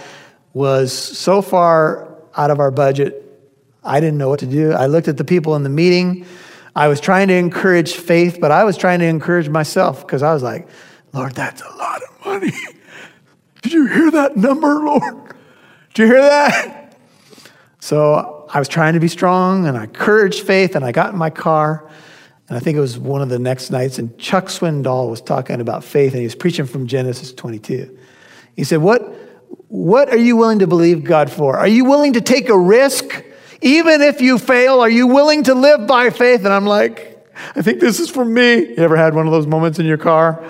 was 0.53 0.93
so 0.93 1.41
far 1.41 2.07
out 2.35 2.49
of 2.49 2.59
our 2.59 2.71
budget, 2.71 3.22
I 3.83 3.99
didn't 3.99 4.17
know 4.17 4.29
what 4.29 4.39
to 4.39 4.45
do. 4.45 4.71
I 4.71 4.85
looked 4.85 5.07
at 5.07 5.17
the 5.17 5.23
people 5.23 5.55
in 5.55 5.63
the 5.63 5.69
meeting. 5.69 6.25
I 6.75 6.87
was 6.87 6.99
trying 6.99 7.27
to 7.27 7.33
encourage 7.33 7.93
faith, 7.93 8.37
but 8.39 8.51
I 8.51 8.63
was 8.63 8.77
trying 8.77 8.99
to 8.99 9.05
encourage 9.05 9.49
myself 9.49 10.05
because 10.05 10.23
I 10.23 10.33
was 10.33 10.41
like, 10.41 10.67
Lord, 11.13 11.33
that's 11.33 11.61
a 11.61 11.75
lot 11.75 12.01
of 12.01 12.25
money. 12.25 12.53
Did 13.61 13.73
you 13.73 13.85
hear 13.87 14.11
that 14.11 14.35
number, 14.35 14.83
Lord? 14.83 15.35
Did 15.93 16.03
you 16.03 16.07
hear 16.07 16.21
that? 16.21 16.97
So 17.79 18.47
I 18.49 18.59
was 18.59 18.67
trying 18.67 18.93
to 18.93 18.99
be 18.99 19.07
strong 19.07 19.67
and 19.67 19.77
I 19.77 19.83
encouraged 19.83 20.45
faith 20.45 20.75
and 20.75 20.83
I 20.83 20.91
got 20.91 21.13
in 21.13 21.19
my 21.19 21.29
car 21.29 21.89
and 22.49 22.57
I 22.57 22.59
think 22.59 22.77
it 22.77 22.81
was 22.81 22.99
one 22.99 23.21
of 23.21 23.29
the 23.29 23.39
next 23.39 23.71
nights, 23.71 23.97
and 23.99 24.15
Chuck 24.17 24.45
Swindoll 24.45 25.09
was 25.09 25.21
talking 25.21 25.61
about 25.61 25.83
faith, 25.83 26.11
and 26.11 26.19
he 26.19 26.25
was 26.25 26.35
preaching 26.35 26.65
from 26.65 26.87
Genesis 26.87 27.33
22. 27.33 27.97
He 28.55 28.63
said, 28.63 28.77
What, 28.77 29.01
what 29.69 30.09
are 30.09 30.17
you 30.17 30.35
willing 30.35 30.59
to 30.59 30.67
believe 30.67 31.03
God 31.03 31.31
for? 31.31 31.57
Are 31.57 31.67
you 31.67 31.85
willing 31.85 32.13
to 32.13 32.21
take 32.21 32.49
a 32.49 32.57
risk? 32.57 33.23
Even 33.63 34.01
if 34.01 34.21
you 34.21 34.37
fail, 34.37 34.81
are 34.81 34.89
you 34.89 35.07
willing 35.07 35.43
to 35.43 35.55
live 35.55 35.87
by 35.87 36.09
faith? 36.09 36.43
And 36.43 36.53
I'm 36.53 36.65
like, 36.65 37.25
I 37.55 37.61
think 37.61 37.79
this 37.79 37.99
is 37.99 38.09
for 38.09 38.25
me. 38.25 38.67
You 38.67 38.77
ever 38.77 38.97
had 38.97 39.15
one 39.15 39.25
of 39.25 39.31
those 39.31 39.47
moments 39.47 39.79
in 39.79 39.85
your 39.85 39.97
car? 39.97 40.43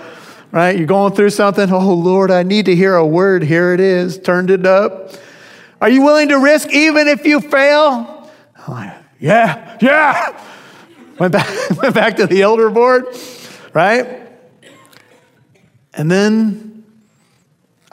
Right? 0.50 0.76
You're 0.76 0.86
going 0.86 1.14
through 1.14 1.30
something. 1.30 1.72
Oh, 1.72 1.94
Lord, 1.94 2.30
I 2.30 2.42
need 2.42 2.66
to 2.66 2.74
hear 2.74 2.94
a 2.96 3.06
word. 3.06 3.42
Here 3.42 3.72
it 3.72 3.80
is. 3.80 4.18
Turned 4.18 4.50
it 4.50 4.66
up. 4.66 5.12
Are 5.80 5.88
you 5.88 6.02
willing 6.02 6.28
to 6.28 6.38
risk 6.38 6.72
even 6.72 7.08
if 7.08 7.24
you 7.24 7.40
fail? 7.40 8.30
Like, 8.66 8.94
yeah, 9.20 9.78
yeah. 9.80 10.42
Went 11.18 11.32
back, 11.32 11.70
went 11.82 11.94
back 11.94 12.16
to 12.16 12.26
the 12.26 12.42
elder 12.42 12.70
board, 12.70 13.06
right? 13.72 14.28
And 15.92 16.10
then 16.10 16.73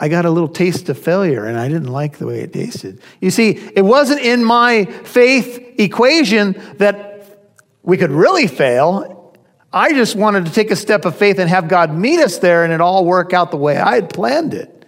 I 0.01 0.07
got 0.07 0.25
a 0.25 0.31
little 0.31 0.49
taste 0.49 0.89
of 0.89 0.97
failure 0.97 1.45
and 1.45 1.59
I 1.59 1.67
didn't 1.67 1.91
like 1.91 2.17
the 2.17 2.25
way 2.25 2.39
it 2.41 2.51
tasted. 2.51 2.99
You 3.19 3.29
see, 3.29 3.51
it 3.75 3.83
wasn't 3.83 4.21
in 4.21 4.43
my 4.43 4.85
faith 4.85 5.75
equation 5.77 6.59
that 6.77 7.39
we 7.83 7.97
could 7.97 8.09
really 8.09 8.47
fail. 8.47 9.37
I 9.71 9.93
just 9.93 10.15
wanted 10.15 10.47
to 10.47 10.51
take 10.51 10.71
a 10.71 10.75
step 10.75 11.05
of 11.05 11.15
faith 11.15 11.37
and 11.37 11.47
have 11.47 11.67
God 11.67 11.93
meet 11.93 12.19
us 12.19 12.39
there 12.39 12.63
and 12.63 12.73
it 12.73 12.81
all 12.81 13.05
work 13.05 13.31
out 13.31 13.51
the 13.51 13.57
way 13.57 13.77
I 13.77 13.93
had 13.93 14.09
planned 14.09 14.55
it. 14.55 14.87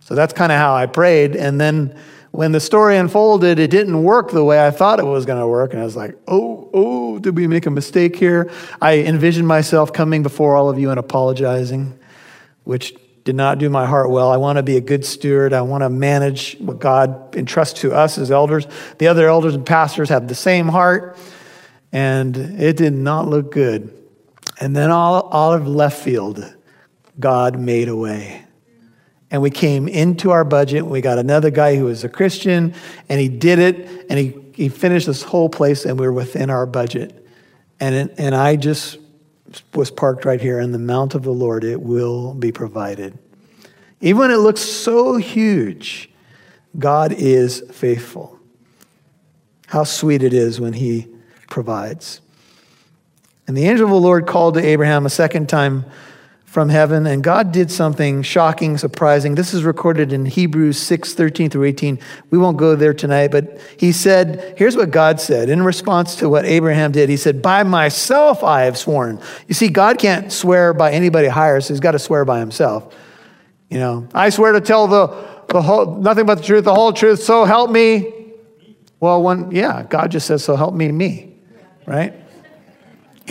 So 0.00 0.14
that's 0.14 0.34
kind 0.34 0.52
of 0.52 0.58
how 0.58 0.74
I 0.74 0.84
prayed. 0.84 1.34
And 1.34 1.58
then 1.58 1.98
when 2.32 2.52
the 2.52 2.60
story 2.60 2.98
unfolded, 2.98 3.58
it 3.58 3.70
didn't 3.70 4.02
work 4.02 4.32
the 4.32 4.44
way 4.44 4.64
I 4.64 4.70
thought 4.70 4.98
it 4.98 5.06
was 5.06 5.24
going 5.24 5.40
to 5.40 5.46
work. 5.46 5.72
And 5.72 5.80
I 5.80 5.84
was 5.84 5.96
like, 5.96 6.14
oh, 6.28 6.68
oh, 6.74 7.18
did 7.18 7.36
we 7.36 7.46
make 7.46 7.64
a 7.64 7.70
mistake 7.70 8.16
here? 8.16 8.50
I 8.82 8.98
envisioned 8.98 9.48
myself 9.48 9.94
coming 9.94 10.22
before 10.22 10.56
all 10.56 10.68
of 10.68 10.78
you 10.78 10.90
and 10.90 11.00
apologizing, 11.00 11.98
which 12.64 12.94
did 13.24 13.36
not 13.36 13.58
do 13.58 13.70
my 13.70 13.86
heart 13.86 14.10
well. 14.10 14.30
I 14.30 14.36
want 14.36 14.56
to 14.56 14.62
be 14.62 14.76
a 14.76 14.80
good 14.80 15.04
steward. 15.04 15.52
I 15.52 15.62
want 15.62 15.82
to 15.82 15.90
manage 15.90 16.56
what 16.58 16.80
God 16.80 17.36
entrusts 17.36 17.80
to 17.80 17.92
us 17.92 18.18
as 18.18 18.30
elders. 18.30 18.66
The 18.98 19.06
other 19.06 19.28
elders 19.28 19.54
and 19.54 19.64
pastors 19.64 20.08
have 20.08 20.26
the 20.26 20.34
same 20.34 20.68
heart, 20.68 21.16
and 21.92 22.36
it 22.36 22.76
did 22.76 22.92
not 22.92 23.28
look 23.28 23.52
good. 23.52 23.96
And 24.60 24.74
then 24.74 24.90
all, 24.90 25.52
of 25.52 25.66
left 25.68 26.02
field, 26.02 26.54
God 27.18 27.58
made 27.58 27.88
a 27.88 27.96
way. 27.96 28.44
and 29.30 29.40
we 29.40 29.50
came 29.50 29.88
into 29.88 30.30
our 30.30 30.44
budget. 30.44 30.84
We 30.84 31.00
got 31.00 31.18
another 31.18 31.50
guy 31.50 31.76
who 31.76 31.86
was 31.86 32.04
a 32.04 32.08
Christian, 32.08 32.74
and 33.08 33.20
he 33.20 33.28
did 33.28 33.58
it, 33.58 34.06
and 34.10 34.18
he, 34.18 34.36
he 34.52 34.68
finished 34.68 35.06
this 35.06 35.22
whole 35.22 35.48
place, 35.48 35.86
and 35.86 35.98
we 35.98 36.06
were 36.06 36.12
within 36.12 36.50
our 36.50 36.66
budget. 36.66 37.26
And, 37.80 37.94
it, 37.94 38.14
and 38.18 38.34
I 38.34 38.56
just 38.56 38.98
was 39.74 39.90
parked 39.90 40.24
right 40.24 40.40
here 40.40 40.60
in 40.60 40.72
the 40.72 40.78
mount 40.78 41.14
of 41.14 41.22
the 41.22 41.32
Lord. 41.32 41.64
It 41.64 41.80
will 41.80 42.34
be 42.34 42.52
provided. 42.52 43.18
Even 44.00 44.18
when 44.18 44.30
it 44.30 44.38
looks 44.38 44.60
so 44.60 45.16
huge, 45.16 46.10
God 46.78 47.12
is 47.12 47.62
faithful. 47.70 48.38
How 49.66 49.84
sweet 49.84 50.22
it 50.22 50.34
is 50.34 50.60
when 50.60 50.72
he 50.74 51.08
provides. 51.48 52.20
And 53.46 53.56
the 53.56 53.66
angel 53.66 53.86
of 53.86 53.90
the 53.90 53.96
Lord 53.96 54.26
called 54.26 54.54
to 54.54 54.64
Abraham 54.64 55.06
a 55.06 55.10
second 55.10 55.48
time 55.48 55.84
from 56.52 56.68
heaven, 56.68 57.06
and 57.06 57.24
God 57.24 57.50
did 57.50 57.70
something 57.70 58.20
shocking, 58.20 58.76
surprising. 58.76 59.36
This 59.36 59.54
is 59.54 59.64
recorded 59.64 60.12
in 60.12 60.26
Hebrews 60.26 60.76
6 60.76 61.14
13 61.14 61.48
through 61.48 61.64
18. 61.64 61.98
We 62.28 62.36
won't 62.36 62.58
go 62.58 62.76
there 62.76 62.92
tonight, 62.92 63.30
but 63.30 63.58
he 63.78 63.90
said, 63.90 64.52
Here's 64.58 64.76
what 64.76 64.90
God 64.90 65.18
said 65.18 65.48
in 65.48 65.62
response 65.62 66.16
to 66.16 66.28
what 66.28 66.44
Abraham 66.44 66.92
did. 66.92 67.08
He 67.08 67.16
said, 67.16 67.40
By 67.40 67.62
myself 67.62 68.44
I 68.44 68.64
have 68.64 68.76
sworn. 68.76 69.18
You 69.48 69.54
see, 69.54 69.68
God 69.68 69.98
can't 69.98 70.30
swear 70.30 70.74
by 70.74 70.92
anybody 70.92 71.26
higher, 71.26 71.58
so 71.62 71.72
he's 71.72 71.80
got 71.80 71.92
to 71.92 71.98
swear 71.98 72.26
by 72.26 72.38
himself. 72.38 72.94
You 73.70 73.78
know, 73.78 74.08
I 74.12 74.28
swear 74.28 74.52
to 74.52 74.60
tell 74.60 74.86
the, 74.88 75.06
the 75.48 75.62
whole, 75.62 75.96
nothing 75.96 76.26
but 76.26 76.34
the 76.34 76.44
truth, 76.44 76.64
the 76.64 76.74
whole 76.74 76.92
truth, 76.92 77.22
so 77.22 77.46
help 77.46 77.70
me. 77.70 78.12
Well, 79.00 79.22
one, 79.22 79.52
yeah, 79.52 79.84
God 79.88 80.10
just 80.10 80.26
says, 80.26 80.44
So 80.44 80.56
help 80.56 80.74
me, 80.74 80.92
me, 80.92 81.34
right? 81.86 82.12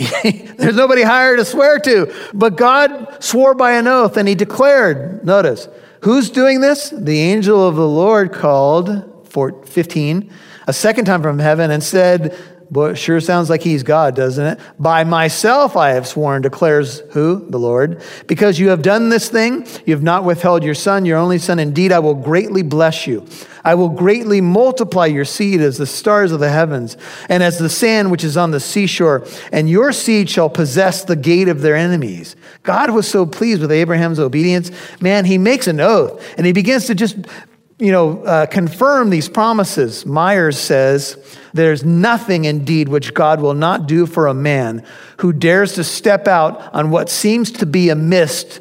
There's 0.56 0.76
nobody 0.76 1.02
higher 1.02 1.36
to 1.36 1.44
swear 1.44 1.78
to. 1.80 2.12
But 2.34 2.56
God 2.56 3.22
swore 3.22 3.54
by 3.54 3.72
an 3.72 3.86
oath 3.86 4.16
and 4.16 4.28
he 4.28 4.34
declared, 4.34 5.24
notice, 5.24 5.68
who's 6.02 6.30
doing 6.30 6.60
this? 6.60 6.90
The 6.90 7.18
angel 7.20 7.66
of 7.66 7.76
the 7.76 7.88
Lord 7.88 8.32
called, 8.32 9.08
15, 9.66 10.30
a 10.66 10.72
second 10.72 11.04
time 11.06 11.22
from 11.22 11.38
heaven 11.38 11.70
and 11.70 11.82
said, 11.82 12.36
Boy, 12.72 12.94
sure 12.94 13.20
sounds 13.20 13.50
like 13.50 13.60
he's 13.60 13.82
God, 13.82 14.16
doesn't 14.16 14.46
it? 14.46 14.58
By 14.78 15.04
myself 15.04 15.76
I 15.76 15.90
have 15.90 16.06
sworn, 16.08 16.40
declares 16.40 17.00
who? 17.10 17.46
The 17.50 17.58
Lord. 17.58 18.02
Because 18.26 18.58
you 18.58 18.70
have 18.70 18.80
done 18.80 19.10
this 19.10 19.28
thing, 19.28 19.66
you 19.84 19.92
have 19.92 20.02
not 20.02 20.24
withheld 20.24 20.64
your 20.64 20.74
son, 20.74 21.04
your 21.04 21.18
only 21.18 21.36
son. 21.36 21.58
Indeed, 21.58 21.92
I 21.92 21.98
will 21.98 22.14
greatly 22.14 22.62
bless 22.62 23.06
you. 23.06 23.26
I 23.62 23.74
will 23.74 23.90
greatly 23.90 24.40
multiply 24.40 25.04
your 25.04 25.26
seed 25.26 25.60
as 25.60 25.76
the 25.76 25.86
stars 25.86 26.32
of 26.32 26.40
the 26.40 26.48
heavens 26.48 26.96
and 27.28 27.42
as 27.42 27.58
the 27.58 27.68
sand 27.68 28.10
which 28.10 28.24
is 28.24 28.38
on 28.38 28.52
the 28.52 28.58
seashore, 28.58 29.26
and 29.52 29.68
your 29.68 29.92
seed 29.92 30.30
shall 30.30 30.48
possess 30.48 31.04
the 31.04 31.14
gate 31.14 31.48
of 31.48 31.60
their 31.60 31.76
enemies. 31.76 32.36
God 32.62 32.88
was 32.88 33.06
so 33.06 33.26
pleased 33.26 33.60
with 33.60 33.70
Abraham's 33.70 34.18
obedience. 34.18 34.70
Man, 34.98 35.26
he 35.26 35.36
makes 35.36 35.66
an 35.66 35.78
oath 35.78 36.24
and 36.38 36.46
he 36.46 36.54
begins 36.54 36.86
to 36.86 36.94
just 36.94 37.16
you 37.78 37.92
know, 37.92 38.22
uh, 38.22 38.46
confirm 38.46 39.10
these 39.10 39.28
promises. 39.28 40.06
Myers 40.06 40.58
says, 40.58 41.16
There's 41.52 41.84
nothing 41.84 42.44
indeed 42.44 42.88
which 42.88 43.14
God 43.14 43.40
will 43.40 43.54
not 43.54 43.86
do 43.86 44.06
for 44.06 44.26
a 44.26 44.34
man 44.34 44.84
who 45.18 45.32
dares 45.32 45.74
to 45.74 45.84
step 45.84 46.28
out 46.28 46.72
on 46.74 46.90
what 46.90 47.08
seems 47.08 47.50
to 47.52 47.66
be 47.66 47.88
a 47.88 47.96
mist, 47.96 48.60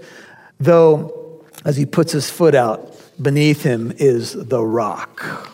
though, 0.60 1.44
as 1.66 1.78
he 1.78 1.86
puts 1.86 2.12
his 2.12 2.30
foot 2.30 2.56
out, 2.56 2.96
beneath 3.22 3.64
him 3.64 3.94
is 3.98 4.34
the 4.34 4.64
rock. 4.64 5.52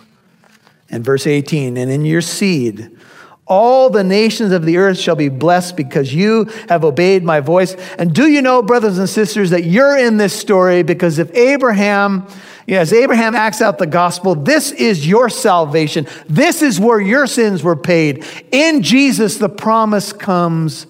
And 0.89 1.04
verse 1.04 1.28
18, 1.28 1.76
and 1.78 1.91
in 1.91 2.06
your 2.06 2.22
seed, 2.22 2.98
all 3.47 3.89
the 3.89 4.03
nations 4.03 4.51
of 4.51 4.65
the 4.65 4.77
earth 4.77 4.99
shall 4.99 5.15
be 5.15 5.29
blessed 5.29 5.77
because 5.77 6.13
you 6.13 6.45
have 6.67 6.83
obeyed 6.83 7.23
my 7.23 7.39
voice. 7.39 7.75
And 7.97 8.13
do 8.13 8.27
you 8.27 8.41
know, 8.41 8.62
brothers 8.62 8.97
and 8.97 9.10
sisters, 9.10 9.51
that 9.51 9.63
you're 9.63 9.97
in 9.97 10.17
this 10.17 10.33
story 10.33 10.83
because 10.83 11.17
if 11.17 11.33
Abraham 11.33 12.27
as 12.75 12.91
Abraham 12.91 13.33
acts 13.33 13.62
out 13.62 13.77
the 13.77 13.88
gospel, 13.88 14.36
this 14.36 14.73
is 14.73 15.07
your 15.07 15.29
salvation. 15.29 16.05
This 16.27 16.62
is 16.62 16.79
where 16.79 16.99
your 16.99 17.25
sins 17.25 17.63
were 17.63 17.77
paid. 17.77 18.25
In 18.51 18.83
Jesus, 18.83 19.38
the 19.38 19.47
promise 19.47 20.12
comes 20.12 20.86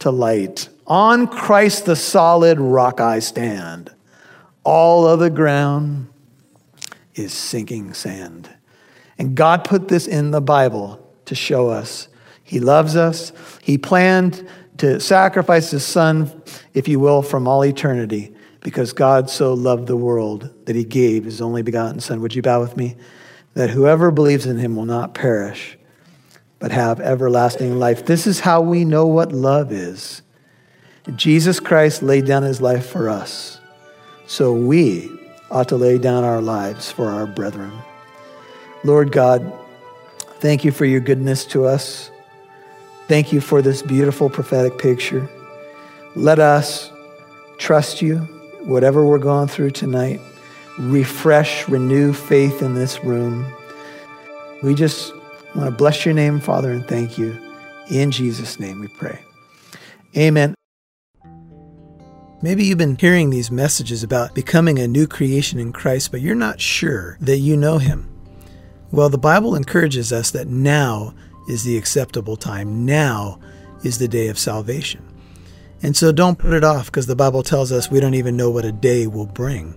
to 0.00 0.10
light. 0.10 0.68
On 0.86 1.26
Christ, 1.26 1.86
the 1.86 1.96
solid 1.96 2.60
rock 2.60 3.00
I 3.00 3.20
stand. 3.20 3.90
All 4.62 5.06
other 5.06 5.30
ground 5.30 6.08
is 7.14 7.32
sinking 7.32 7.94
sand. 7.94 8.50
And 9.16 9.34
God 9.34 9.64
put 9.64 9.88
this 9.88 10.06
in 10.06 10.32
the 10.32 10.42
Bible 10.42 11.01
to 11.32 11.36
show 11.42 11.68
us 11.68 12.08
He 12.44 12.60
loves 12.60 12.96
us. 12.96 13.32
He 13.62 13.78
planned 13.78 14.46
to 14.78 15.00
sacrifice 15.00 15.70
His 15.70 15.84
Son, 15.84 16.42
if 16.74 16.88
you 16.88 17.00
will, 17.00 17.22
from 17.22 17.48
all 17.48 17.64
eternity 17.64 18.34
because 18.62 18.92
God 18.92 19.28
so 19.28 19.54
loved 19.54 19.86
the 19.86 19.96
world 19.96 20.50
that 20.66 20.76
he 20.76 20.84
gave 20.84 21.24
his 21.24 21.40
only 21.40 21.62
begotten 21.62 22.00
Son. 22.00 22.20
Would 22.20 22.34
you 22.34 22.42
bow 22.42 22.60
with 22.60 22.76
me? 22.76 22.96
That 23.54 23.70
whoever 23.70 24.10
believes 24.10 24.46
in 24.46 24.58
him 24.58 24.76
will 24.76 24.86
not 24.86 25.14
perish, 25.14 25.76
but 26.58 26.70
have 26.70 27.00
everlasting 27.00 27.78
life. 27.78 28.06
This 28.06 28.26
is 28.26 28.40
how 28.40 28.60
we 28.60 28.84
know 28.84 29.06
what 29.06 29.32
love 29.32 29.72
is. 29.72 30.22
Jesus 31.16 31.58
Christ 31.58 32.02
laid 32.02 32.24
down 32.24 32.44
his 32.44 32.60
life 32.60 32.86
for 32.86 33.08
us, 33.08 33.60
so 34.26 34.52
we 34.52 35.10
ought 35.50 35.68
to 35.68 35.76
lay 35.76 35.98
down 35.98 36.22
our 36.22 36.40
lives 36.40 36.90
for 36.90 37.10
our 37.10 37.26
brethren. 37.26 37.72
Lord 38.84 39.10
God, 39.10 39.52
thank 40.42 40.64
you 40.64 40.72
for 40.72 40.84
your 40.84 41.00
goodness 41.00 41.44
to 41.46 41.64
us. 41.64 42.10
Thank 43.06 43.32
you 43.32 43.40
for 43.40 43.62
this 43.62 43.80
beautiful 43.80 44.28
prophetic 44.28 44.76
picture. 44.76 45.28
Let 46.16 46.40
us 46.40 46.90
trust 47.58 48.02
you 48.02 48.18
whatever 48.64 49.06
we're 49.06 49.18
going 49.18 49.46
through 49.46 49.70
tonight, 49.70 50.20
refresh, 50.78 51.68
renew 51.68 52.12
faith 52.12 52.60
in 52.60 52.74
this 52.74 53.04
room. 53.04 53.46
We 54.64 54.74
just 54.74 55.14
want 55.54 55.70
to 55.70 55.76
bless 55.76 56.04
your 56.04 56.14
name, 56.14 56.40
Father, 56.40 56.72
and 56.72 56.86
thank 56.88 57.16
you. 57.16 57.38
In 57.88 58.10
Jesus' 58.10 58.58
name 58.58 58.80
we 58.80 58.88
pray. 58.88 59.20
Amen. 60.16 60.54
Maybe 62.42 62.64
you've 62.64 62.78
been 62.78 62.96
hearing 62.96 63.30
these 63.30 63.52
messages 63.52 64.02
about 64.02 64.34
becoming 64.34 64.80
a 64.80 64.88
new 64.88 65.06
creation 65.06 65.60
in 65.60 65.72
Christ, 65.72 66.10
but 66.10 66.20
you're 66.20 66.34
not 66.34 66.60
sure 66.60 67.16
that 67.20 67.38
you 67.38 67.56
know 67.56 67.78
Him. 67.78 68.11
Well, 68.92 69.08
the 69.08 69.18
Bible 69.18 69.54
encourages 69.54 70.12
us 70.12 70.30
that 70.32 70.48
now 70.48 71.14
is 71.48 71.64
the 71.64 71.78
acceptable 71.78 72.36
time. 72.36 72.84
Now 72.84 73.40
is 73.82 73.98
the 73.98 74.06
day 74.06 74.28
of 74.28 74.38
salvation. 74.38 75.02
And 75.82 75.96
so 75.96 76.12
don't 76.12 76.38
put 76.38 76.52
it 76.52 76.62
off 76.62 76.86
because 76.86 77.06
the 77.06 77.16
Bible 77.16 77.42
tells 77.42 77.72
us 77.72 77.90
we 77.90 78.00
don't 78.00 78.14
even 78.14 78.36
know 78.36 78.50
what 78.50 78.66
a 78.66 78.70
day 78.70 79.06
will 79.06 79.26
bring. 79.26 79.74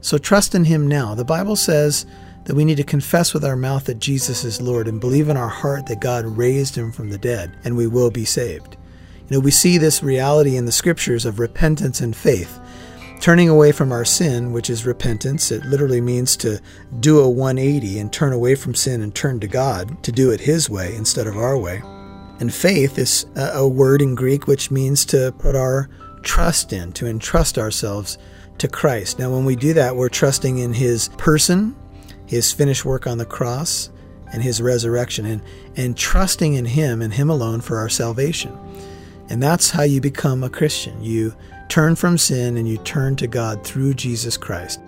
So 0.00 0.18
trust 0.18 0.54
in 0.54 0.64
Him 0.64 0.86
now. 0.86 1.14
The 1.14 1.24
Bible 1.24 1.56
says 1.56 2.04
that 2.44 2.54
we 2.54 2.64
need 2.64 2.76
to 2.76 2.84
confess 2.84 3.32
with 3.32 3.44
our 3.44 3.56
mouth 3.56 3.86
that 3.86 3.98
Jesus 3.98 4.44
is 4.44 4.60
Lord 4.60 4.86
and 4.86 5.00
believe 5.00 5.30
in 5.30 5.36
our 5.38 5.48
heart 5.48 5.86
that 5.86 6.00
God 6.00 6.26
raised 6.26 6.76
Him 6.76 6.92
from 6.92 7.08
the 7.08 7.18
dead 7.18 7.56
and 7.64 7.74
we 7.74 7.86
will 7.86 8.10
be 8.10 8.26
saved. 8.26 8.76
You 9.28 9.36
know, 9.36 9.40
we 9.40 9.50
see 9.50 9.78
this 9.78 10.02
reality 10.02 10.56
in 10.56 10.66
the 10.66 10.72
scriptures 10.72 11.24
of 11.24 11.40
repentance 11.40 12.00
and 12.00 12.14
faith. 12.14 12.60
Turning 13.20 13.48
away 13.48 13.72
from 13.72 13.92
our 13.92 14.04
sin, 14.04 14.52
which 14.52 14.70
is 14.70 14.86
repentance, 14.86 15.50
it 15.50 15.64
literally 15.64 16.00
means 16.00 16.36
to 16.36 16.60
do 17.00 17.18
a 17.18 17.28
180 17.28 17.98
and 17.98 18.12
turn 18.12 18.32
away 18.32 18.54
from 18.54 18.74
sin 18.74 19.02
and 19.02 19.14
turn 19.14 19.40
to 19.40 19.48
God, 19.48 20.02
to 20.04 20.12
do 20.12 20.30
it 20.30 20.40
His 20.40 20.70
way 20.70 20.94
instead 20.94 21.26
of 21.26 21.36
our 21.36 21.58
way. 21.58 21.82
And 22.38 22.52
faith 22.52 22.98
is 22.98 23.26
a 23.34 23.66
word 23.66 24.02
in 24.02 24.14
Greek 24.14 24.46
which 24.46 24.70
means 24.70 25.04
to 25.06 25.34
put 25.38 25.56
our 25.56 25.88
trust 26.22 26.72
in, 26.72 26.92
to 26.92 27.06
entrust 27.06 27.58
ourselves 27.58 28.18
to 28.58 28.68
Christ. 28.68 29.18
Now, 29.18 29.30
when 29.30 29.44
we 29.44 29.56
do 29.56 29.72
that, 29.72 29.96
we're 29.96 30.08
trusting 30.08 30.58
in 30.58 30.74
His 30.74 31.08
person, 31.16 31.74
His 32.26 32.52
finished 32.52 32.84
work 32.84 33.06
on 33.06 33.18
the 33.18 33.24
cross, 33.24 33.90
and 34.32 34.42
His 34.42 34.60
resurrection, 34.60 35.24
and, 35.24 35.42
and 35.76 35.96
trusting 35.96 36.54
in 36.54 36.66
Him 36.66 37.00
and 37.00 37.14
Him 37.14 37.30
alone 37.30 37.60
for 37.60 37.78
our 37.78 37.88
salvation. 37.88 38.56
And 39.28 39.42
that's 39.42 39.70
how 39.70 39.82
you 39.82 40.00
become 40.00 40.44
a 40.44 40.50
Christian. 40.50 41.02
You 41.02 41.34
turn 41.68 41.96
from 41.96 42.18
sin 42.18 42.56
and 42.56 42.68
you 42.68 42.78
turn 42.78 43.16
to 43.16 43.26
God 43.26 43.64
through 43.64 43.94
Jesus 43.94 44.36
Christ. 44.36 44.80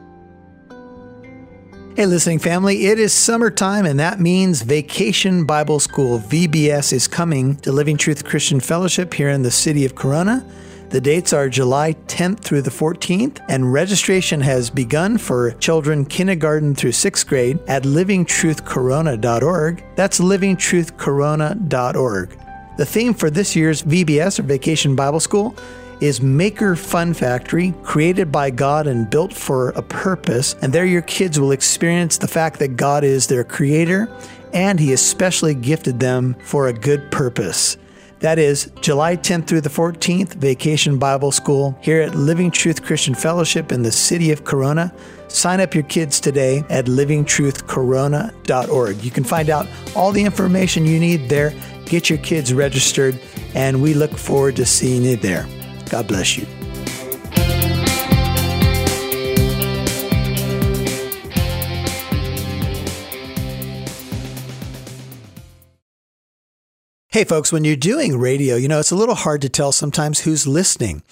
Hey, 1.99 2.07
listening 2.07 2.39
family, 2.39 2.87
it 2.87 2.99
is 3.01 3.13
summertime, 3.13 3.85
and 3.85 3.99
that 3.99 4.21
means 4.21 4.63
Vacation 4.63 5.45
Bible 5.45 5.81
School 5.81 6.21
VBS 6.21 6.93
is 6.93 7.09
coming 7.09 7.57
to 7.57 7.73
Living 7.73 7.97
Truth 7.97 8.25
Christian 8.25 8.61
Fellowship 8.61 9.13
here 9.13 9.31
in 9.31 9.43
the 9.43 9.51
city 9.51 9.85
of 9.85 9.97
Corona. 9.97 10.47
The 10.91 11.01
dates 11.01 11.33
are 11.33 11.49
July 11.49 11.95
10th 12.07 12.39
through 12.39 12.63
the 12.63 12.71
14th, 12.71 13.45
and 13.49 13.73
registration 13.73 14.41
has 14.43 14.71
begun 14.71 15.19
for 15.19 15.51
children 15.55 16.07
kindergarten 16.07 16.77
through 16.77 16.93
sixth 16.93 17.27
grade 17.27 17.59
at 17.67 17.83
livingtruthcorona.org. 17.83 19.85
That's 19.97 20.21
livingtruthcorona.org. 20.21 22.39
The 22.79 22.87
theme 22.87 23.13
for 23.13 23.29
this 23.29 23.57
year's 23.57 23.83
VBS 23.83 24.39
or 24.39 24.45
Vacation 24.45 24.95
Bible 24.95 25.19
School 25.19 25.57
is 26.01 26.23
Maker 26.23 26.77
Fun 26.77 27.15
Factory, 27.15 27.75
created 27.83 28.31
by 28.31 28.51
God 28.51 28.87
and 28.87 29.11
built 29.11 29.33
for 29.33 29.71
a 29.71 29.83
purpose. 29.83 30.55
And 30.63 30.73
there, 30.73 30.87
your 30.87 31.03
kids 31.03 31.41
will 31.41 31.53
experience 31.53 32.19
the 32.19 32.29
fact 32.29 32.59
that 32.61 32.77
God 32.77 33.05
is 33.05 33.27
their 33.27 33.45
creator 33.45 34.09
and 34.53 34.79
He 34.79 34.93
especially 34.93 35.55
gifted 35.55 36.01
them 36.01 36.35
for 36.41 36.69
a 36.69 36.73
good 36.73 37.11
purpose. 37.11 37.77
That 38.21 38.39
is 38.39 38.71
July 38.81 39.17
10th 39.17 39.47
through 39.47 39.61
the 39.61 39.69
14th, 39.69 40.33
Vacation 40.35 40.99
Bible 40.99 41.31
School 41.31 41.79
here 41.81 42.03
at 42.03 42.17
Living 42.17 42.51
Truth 42.51 42.83
Christian 42.83 43.15
Fellowship 43.15 43.71
in 43.71 43.83
the 43.83 43.93
city 43.93 44.33
of 44.33 44.45
Corona. 44.45 44.93
Sign 45.29 45.61
up 45.61 45.75
your 45.75 45.85
kids 45.85 46.19
today 46.19 46.65
at 46.69 46.87
livingtruthcorona.org. 46.87 49.05
You 49.05 49.11
can 49.11 49.25
find 49.25 49.51
out 49.51 49.69
all 49.95 50.11
the 50.11 50.25
information 50.25 50.85
you 50.85 50.99
need 50.99 51.29
there. 51.29 51.55
Get 51.85 52.11
your 52.11 52.19
kids 52.19 52.53
registered, 52.53 53.21
and 53.55 53.81
we 53.81 53.95
look 53.95 54.11
forward 54.13 54.57
to 54.57 54.67
seeing 54.67 55.05
you 55.05 55.15
there. 55.17 55.47
God 55.89 56.07
bless 56.07 56.37
you. 56.37 56.47
Hey, 67.11 67.25
folks, 67.25 67.51
when 67.51 67.65
you're 67.65 67.75
doing 67.75 68.19
radio, 68.19 68.55
you 68.55 68.69
know, 68.69 68.79
it's 68.79 68.93
a 68.93 68.95
little 68.95 69.15
hard 69.15 69.41
to 69.43 69.49
tell 69.49 69.73
sometimes 69.73 70.21
who's 70.21 70.47
listening. 70.47 71.03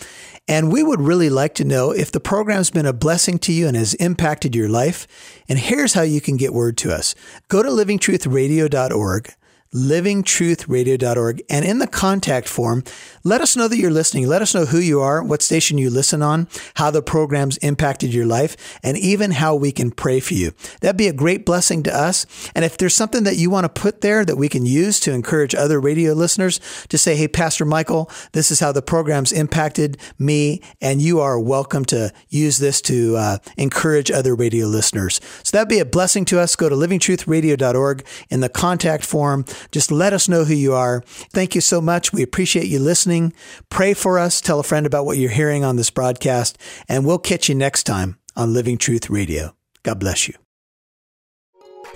And 0.46 0.70
we 0.70 0.82
would 0.84 1.00
really 1.00 1.30
like 1.30 1.54
to 1.54 1.64
know 1.64 1.90
if 1.90 2.12
the 2.12 2.20
program's 2.20 2.70
been 2.70 2.86
a 2.86 2.92
blessing 2.92 3.38
to 3.40 3.52
you 3.52 3.66
and 3.66 3.76
has 3.76 3.94
impacted 3.94 4.54
your 4.54 4.68
life. 4.68 5.08
And 5.48 5.58
here's 5.58 5.94
how 5.94 6.02
you 6.02 6.20
can 6.20 6.36
get 6.36 6.52
word 6.52 6.76
to 6.78 6.92
us 6.92 7.14
go 7.48 7.62
to 7.62 7.70
livingtruthradio.org 7.70 9.34
livingtruthradio.org. 9.74 11.42
And 11.50 11.64
in 11.64 11.79
the 11.79 11.87
contact 11.87 12.48
form, 12.48 12.85
let 13.24 13.40
us 13.40 13.57
know 13.57 13.68
that 13.68 13.76
you're 13.76 13.90
listening. 13.90 14.26
Let 14.26 14.42
us 14.42 14.55
know 14.55 14.66
who 14.66 14.79
you 14.79 15.00
are, 15.00 15.22
what 15.22 15.42
station 15.42 15.79
you 15.79 15.90
listen 15.90 16.22
on, 16.22 16.48
how 16.74 16.90
the 16.90 17.02
program's 17.02 17.57
impacted 17.59 18.12
your 18.14 18.26
life, 18.26 18.79
and 18.83 18.96
even 18.96 19.33
how 19.33 19.55
we 19.55 19.72
can 19.72 19.90
pray 19.90 20.20
for 20.20 20.35
you. 20.35 20.52
That'd 20.81 20.96
be 20.96 21.09
a 21.09 21.12
great 21.12 21.44
blessing 21.44 21.83
to 21.85 21.94
us. 21.94 22.26
And 22.55 22.64
if 22.64 22.76
there's 22.76 22.94
something 22.94 23.24
that 23.24 23.37
you 23.37 23.50
want 23.50 23.64
to 23.64 23.81
put 23.81 24.00
there 24.00 24.24
that 24.24 24.37
we 24.37 24.48
can 24.48 24.66
use 24.66 25.00
to 25.00 25.12
encourage 25.12 25.55
other 25.55 25.81
radio 25.81 26.12
listeners 26.12 26.61
to 26.88 26.98
say, 26.98 27.16
Hey, 27.16 27.29
Pastor 27.29 27.64
Michael, 27.64 28.11
this 28.33 28.50
is 28.50 28.61
how 28.61 28.72
the 28.72 28.83
program's 28.83 29.33
impacted 29.33 29.98
me, 30.18 30.62
and 30.81 31.00
you 31.00 31.20
are 31.20 31.38
welcome 31.38 31.85
to 31.87 32.12
use 32.29 32.59
this 32.59 32.81
to 32.83 33.16
uh, 33.16 33.38
encourage 33.57 34.11
other 34.11 34.35
radio 34.35 34.66
listeners. 34.66 35.20
So 35.42 35.57
that'd 35.57 35.68
be 35.68 35.79
a 35.79 35.85
blessing 35.85 36.24
to 36.26 36.40
us. 36.40 36.57
Go 36.57 36.68
to 36.68 36.74
livingtruthradio.org 36.74 38.07
in 38.31 38.40
the 38.40 38.48
contact 38.48 39.05
form. 39.05 39.44
Just 39.70 39.90
let 39.90 40.12
us 40.12 40.28
know 40.28 40.44
who 40.44 40.54
you 40.54 40.74
are. 40.74 41.02
Thank 41.06 41.54
you 41.54 41.60
so 41.60 41.80
much. 41.80 42.12
We 42.12 42.22
appreciate 42.22 42.66
you 42.66 42.78
listening. 42.78 43.32
Pray 43.70 43.94
for 43.94 44.18
us. 44.18 44.40
Tell 44.40 44.60
a 44.60 44.64
friend 44.64 44.86
about 44.86 45.04
what 45.04 45.18
you're 45.18 45.30
hearing 45.30 45.64
on 45.64 45.76
this 45.76 45.90
broadcast, 45.90 46.58
and 46.88 47.04
we'll 47.04 47.18
catch 47.18 47.48
you 47.48 47.54
next 47.54 47.84
time 47.84 48.18
on 48.36 48.52
Living 48.52 48.78
Truth 48.78 49.10
Radio. 49.10 49.54
God 49.82 49.98
bless 49.98 50.28
you. 50.28 50.34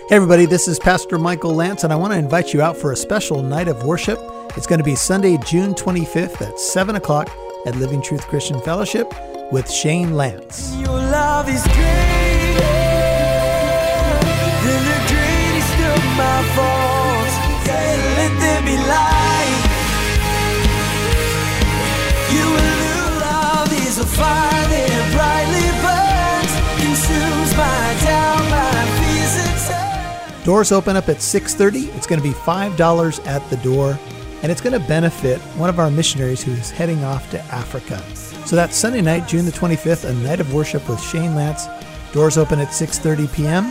Hey, 0.08 0.16
everybody, 0.16 0.46
this 0.46 0.66
is 0.66 0.80
Pastor 0.80 1.18
Michael 1.18 1.54
Lance, 1.54 1.84
and 1.84 1.92
I 1.92 1.96
want 1.96 2.12
to 2.12 2.18
invite 2.18 2.52
you 2.52 2.62
out 2.62 2.76
for 2.76 2.90
a 2.90 2.96
special 2.96 3.44
night 3.44 3.68
of 3.68 3.84
worship. 3.84 4.18
It's 4.56 4.66
going 4.66 4.80
to 4.80 4.84
be 4.84 4.96
Sunday, 4.96 5.38
June 5.46 5.72
25th 5.74 6.42
at 6.42 6.58
7 6.58 6.96
o'clock 6.96 7.30
at 7.64 7.76
Living 7.76 8.02
Truth 8.02 8.26
Christian 8.26 8.60
Fellowship 8.62 9.12
with 9.52 9.70
Shane 9.70 10.14
Lance. 10.14 10.74
Your 10.76 10.88
love 10.88 11.48
is 11.48 11.62
great, 11.62 12.56
the 14.64 15.04
greatest 15.06 15.80
of 15.96 16.16
my. 16.16 16.79
Doors 30.44 30.72
open 30.72 30.96
up 30.96 31.08
at 31.08 31.18
6:30. 31.18 31.94
It's 31.96 32.06
going 32.06 32.20
to 32.20 32.26
be 32.26 32.34
$5 32.34 33.26
at 33.26 33.48
the 33.50 33.56
door, 33.58 33.98
and 34.42 34.50
it's 34.50 34.60
going 34.60 34.72
to 34.72 34.80
benefit 34.88 35.38
one 35.56 35.68
of 35.68 35.78
our 35.78 35.90
missionaries 35.90 36.42
who 36.42 36.52
is 36.52 36.70
heading 36.70 37.04
off 37.04 37.30
to 37.30 37.40
Africa. 37.54 38.02
So 38.46 38.56
that's 38.56 38.76
Sunday 38.76 39.02
night, 39.02 39.28
June 39.28 39.44
the 39.44 39.52
25th, 39.52 40.04
a 40.04 40.14
night 40.14 40.40
of 40.40 40.52
worship 40.52 40.88
with 40.88 41.00
Shane 41.00 41.34
Lance. 41.34 41.66
Doors 42.12 42.38
open 42.38 42.58
at 42.58 42.68
6:30 42.68 43.30
p.m. 43.32 43.70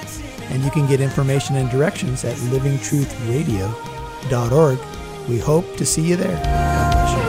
and 0.52 0.64
you 0.64 0.72
can 0.72 0.88
get 0.88 1.02
information 1.02 1.58
and 1.58 1.70
directions 1.70 2.24
at 2.24 2.38
livingtruthradio.org. 2.38 4.80
We 5.28 5.40
hope 5.40 5.76
to 5.78 5.86
see 5.86 6.04
you 6.04 6.16
there. 6.16 7.29